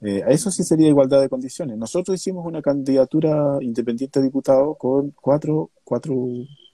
Eh, 0.00 0.22
eso 0.28 0.50
sí 0.50 0.62
sería 0.62 0.88
igualdad 0.88 1.20
de 1.20 1.28
condiciones. 1.28 1.76
Nosotros 1.76 2.14
hicimos 2.16 2.46
una 2.46 2.62
candidatura 2.62 3.58
independiente 3.60 4.18
a 4.18 4.22
diputado 4.22 4.74
con 4.74 5.10
cuatro, 5.10 5.70
cuatro 5.84 6.14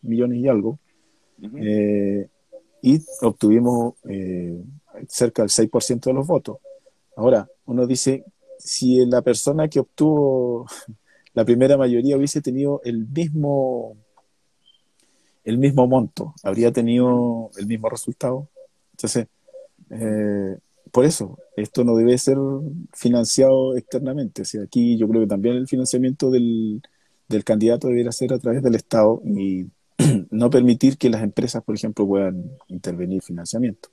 millones 0.03 0.39
y 0.39 0.49
algo. 0.49 0.79
Eh, 1.57 2.29
y 2.83 3.01
obtuvimos 3.23 3.95
eh, 4.09 4.63
cerca 5.09 5.43
del 5.43 5.51
6% 5.51 6.01
de 6.05 6.13
los 6.13 6.27
votos. 6.27 6.59
Ahora, 7.17 7.49
uno 7.67 7.87
dice, 7.87 8.25
si 8.59 9.05
la 9.07 9.23
persona 9.23 9.69
que 9.69 9.81
obtuvo 9.81 10.67
la 11.35 11.45
primera 11.45 11.77
mayoría 11.77 12.17
hubiese 12.17 12.43
tenido 12.43 12.81
el 12.85 13.07
mismo, 13.09 13.97
el 15.45 15.59
mismo 15.59 15.87
monto, 15.87 16.35
habría 16.43 16.73
tenido 16.73 17.51
el 17.57 17.67
mismo 17.67 17.89
resultado. 17.89 18.49
Entonces, 18.93 19.27
eh, 19.91 20.59
por 20.91 21.05
eso, 21.05 21.39
esto 21.57 21.85
no 21.85 21.97
debe 21.97 22.17
ser 22.19 22.39
financiado 22.93 23.77
externamente. 23.77 24.43
O 24.43 24.45
sea, 24.45 24.63
aquí 24.63 24.97
yo 24.97 25.09
creo 25.09 25.23
que 25.23 25.29
también 25.29 25.57
el 25.57 25.69
financiamiento 25.69 26.31
del, 26.31 26.83
del 27.29 27.45
candidato 27.45 27.89
debería 27.89 28.13
ser 28.13 28.33
a 28.33 28.39
través 28.39 28.63
del 28.63 28.75
Estado 28.75 29.21
y 29.25 29.67
no 30.31 30.51
permitir 30.51 30.99
que 30.99 31.11
las 31.11 31.23
empresas, 31.23 31.63
por 31.63 31.75
ejemplo, 31.75 32.07
puedan 32.07 32.51
intervenir 32.69 33.23
financiamiento. 33.23 33.91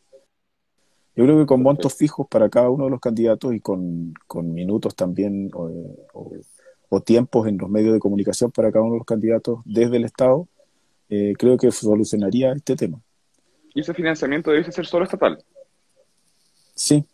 Yo 1.16 1.26
creo 1.26 1.40
que 1.40 1.46
con 1.46 1.62
montos 1.62 1.94
fijos 1.96 2.28
para 2.30 2.50
cada 2.50 2.70
uno 2.70 2.86
de 2.86 2.92
los 2.92 3.02
candidatos 3.02 3.54
y 3.54 3.60
con, 3.60 4.14
minutos 4.54 4.96
también 4.96 5.52
o, 5.54 7.02
tiempos 7.04 7.48
en 7.48 7.58
los 7.58 7.70
medios 7.70 7.94
de 7.94 8.00
comunicación 8.00 8.52
para 8.52 8.72
cada 8.72 8.84
uno 8.84 8.94
de 8.94 9.00
los 9.00 9.06
candidatos 9.06 9.60
desde 9.66 9.98
el 9.98 10.06
Estado, 10.06 10.48
eh, 11.12 11.34
creo 11.38 11.58
que 11.58 11.72
solucionaría 11.72 12.54
este 12.54 12.76
tema. 12.76 13.00
¿Y 13.74 13.82
ese 13.82 13.94
financiamiento 13.94 14.50
debe 14.50 14.72
ser 14.72 14.88
solo 14.88 15.06
estatal? 15.06 15.38
Sí, 16.74 17.06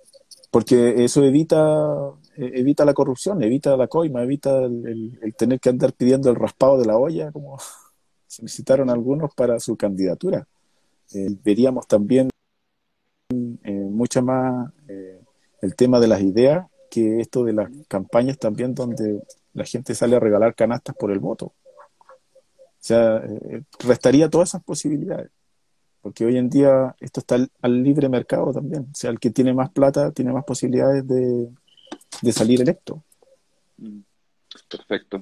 porque 0.50 1.04
eso 1.04 1.24
evita 1.24 2.16
eh, 2.38 2.52
evita 2.54 2.86
la 2.86 2.94
corrupción, 2.94 3.42
evita 3.42 3.76
la 3.76 3.88
coima, 3.88 4.22
evita 4.22 4.64
el, 4.64 5.34
tener 5.36 5.60
que 5.60 5.70
andar 5.70 5.94
pidiendo 5.94 6.30
el 6.30 6.36
raspado 6.36 6.80
de 6.80 6.86
la 6.86 6.98
olla, 6.98 7.32
como 7.32 7.58
solicitaron 8.28 8.90
algunos 8.92 9.34
para 9.34 9.60
su 9.60 9.76
candidatura. 9.76 10.48
Eh, 11.16 11.36
veríamos 11.44 11.88
también 11.88 12.30
eh, 13.32 13.72
mucho 13.72 14.22
más 14.22 14.72
el 15.62 15.76
tema 15.76 16.00
de 16.00 16.08
las 16.08 16.22
ideas 16.22 16.68
que 16.92 17.20
esto 17.20 17.44
de 17.44 17.54
las 17.54 17.70
campañas 17.88 18.38
también 18.38 18.76
donde 18.76 19.22
la 19.54 19.66
gente 19.66 19.96
sale 19.96 20.16
a 20.16 20.20
regalar 20.20 20.54
canastas 20.54 20.96
por 20.96 21.12
el 21.12 21.20
voto. 21.20 21.54
O 22.88 22.93
sea, 22.93 23.21
restaría 23.80 24.30
todas 24.30 24.50
esas 24.50 24.63
posibilidades 24.63 25.30
porque 26.08 26.23
hoy 26.23 26.38
en 26.38 26.50
día 26.50 26.95
esto 27.02 27.19
está 27.19 27.36
al, 27.62 27.84
libre 27.84 28.08
mercado 28.08 28.54
también. 28.54 28.84
O 28.84 28.95
sea, 28.95 29.10
el 29.10 29.19
que 29.19 29.30
tiene 29.30 29.54
más 29.54 29.71
plata 29.71 30.10
tiene 30.13 30.32
más 30.32 30.45
posibilidades 30.45 31.06
de, 31.06 31.50
de 32.21 32.32
salir 32.32 32.62
electo. 32.62 33.04
Mm, 33.76 34.00
perfecto. 34.69 35.21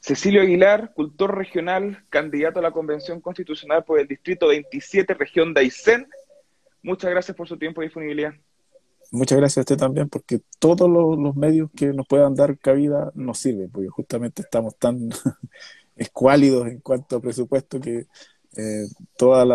Cecilio 0.00 0.42
Aguilar, 0.42 0.92
cultor 0.92 1.34
regional, 1.34 2.04
candidato 2.10 2.58
a 2.58 2.62
la 2.62 2.72
Convención 2.72 3.22
Constitucional 3.22 3.84
por 3.84 4.00
el 4.00 4.06
Distrito 4.06 4.48
27, 4.48 5.14
región 5.14 5.54
de 5.54 5.60
Aysén. 5.60 6.06
Muchas 6.82 7.10
gracias 7.10 7.34
por 7.34 7.48
su 7.48 7.56
tiempo 7.56 7.80
y 7.80 7.86
disponibilidad. 7.86 8.34
Muchas 9.12 9.38
gracias 9.38 9.58
a 9.58 9.60
usted 9.60 9.76
también, 9.78 10.10
porque 10.10 10.40
todos 10.58 10.90
los, 10.90 11.36
medios 11.36 11.70
que 11.76 11.86
nos 11.92 12.06
puedan 12.06 12.34
dar 12.34 12.58
cabida 12.58 13.12
nos 13.14 13.38
sirven, 13.38 13.70
porque 13.70 13.88
justamente 13.88 14.42
estamos 14.42 14.76
tan 14.76 15.08
escuálidos 16.02 16.68
en 16.68 16.80
cuanto 16.80 17.16
a 17.16 17.20
presupuesto 17.20 17.80
que 17.80 18.06
eh, 18.56 18.86
todos 19.16 19.46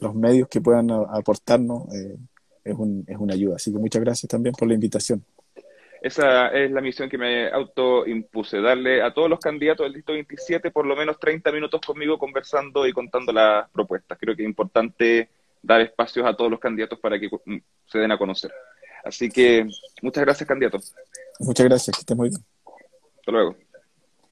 los 0.00 0.14
medios 0.14 0.48
que 0.48 0.60
puedan 0.60 0.90
aportarnos 0.90 1.92
eh, 1.94 2.16
es, 2.64 2.74
un, 2.74 3.04
es 3.06 3.16
una 3.16 3.34
ayuda. 3.34 3.56
Así 3.56 3.72
que 3.72 3.78
muchas 3.78 4.02
gracias 4.02 4.28
también 4.28 4.54
por 4.54 4.68
la 4.68 4.74
invitación. 4.74 5.24
Esa 6.04 6.48
es 6.48 6.70
la 6.70 6.82
misión 6.82 7.08
que 7.08 7.16
me 7.16 7.48
autoimpuse, 7.48 8.60
darle 8.60 9.02
a 9.02 9.14
todos 9.14 9.30
los 9.30 9.40
candidatos 9.40 9.86
del 9.86 9.94
Distrito 9.94 10.12
27 10.12 10.70
por 10.70 10.84
lo 10.84 10.94
menos 10.94 11.18
30 11.18 11.50
minutos 11.50 11.80
conmigo 11.80 12.18
conversando 12.18 12.86
y 12.86 12.92
contando 12.92 13.32
las 13.32 13.70
propuestas. 13.70 14.18
Creo 14.20 14.36
que 14.36 14.42
es 14.42 14.48
importante 14.48 15.30
dar 15.62 15.80
espacios 15.80 16.26
a 16.26 16.36
todos 16.36 16.50
los 16.50 16.60
candidatos 16.60 16.98
para 16.98 17.18
que 17.18 17.28
mm, 17.28 17.56
se 17.86 17.98
den 17.98 18.12
a 18.12 18.18
conocer. 18.18 18.52
Así 19.02 19.30
que 19.30 19.66
muchas 20.02 20.24
gracias, 20.24 20.46
candidato. 20.46 20.78
Muchas 21.40 21.66
gracias, 21.66 21.96
que 21.96 22.00
esté 22.00 22.14
muy 22.14 22.28
bien. 22.28 22.42
Hasta 23.16 23.32
luego. 23.32 23.63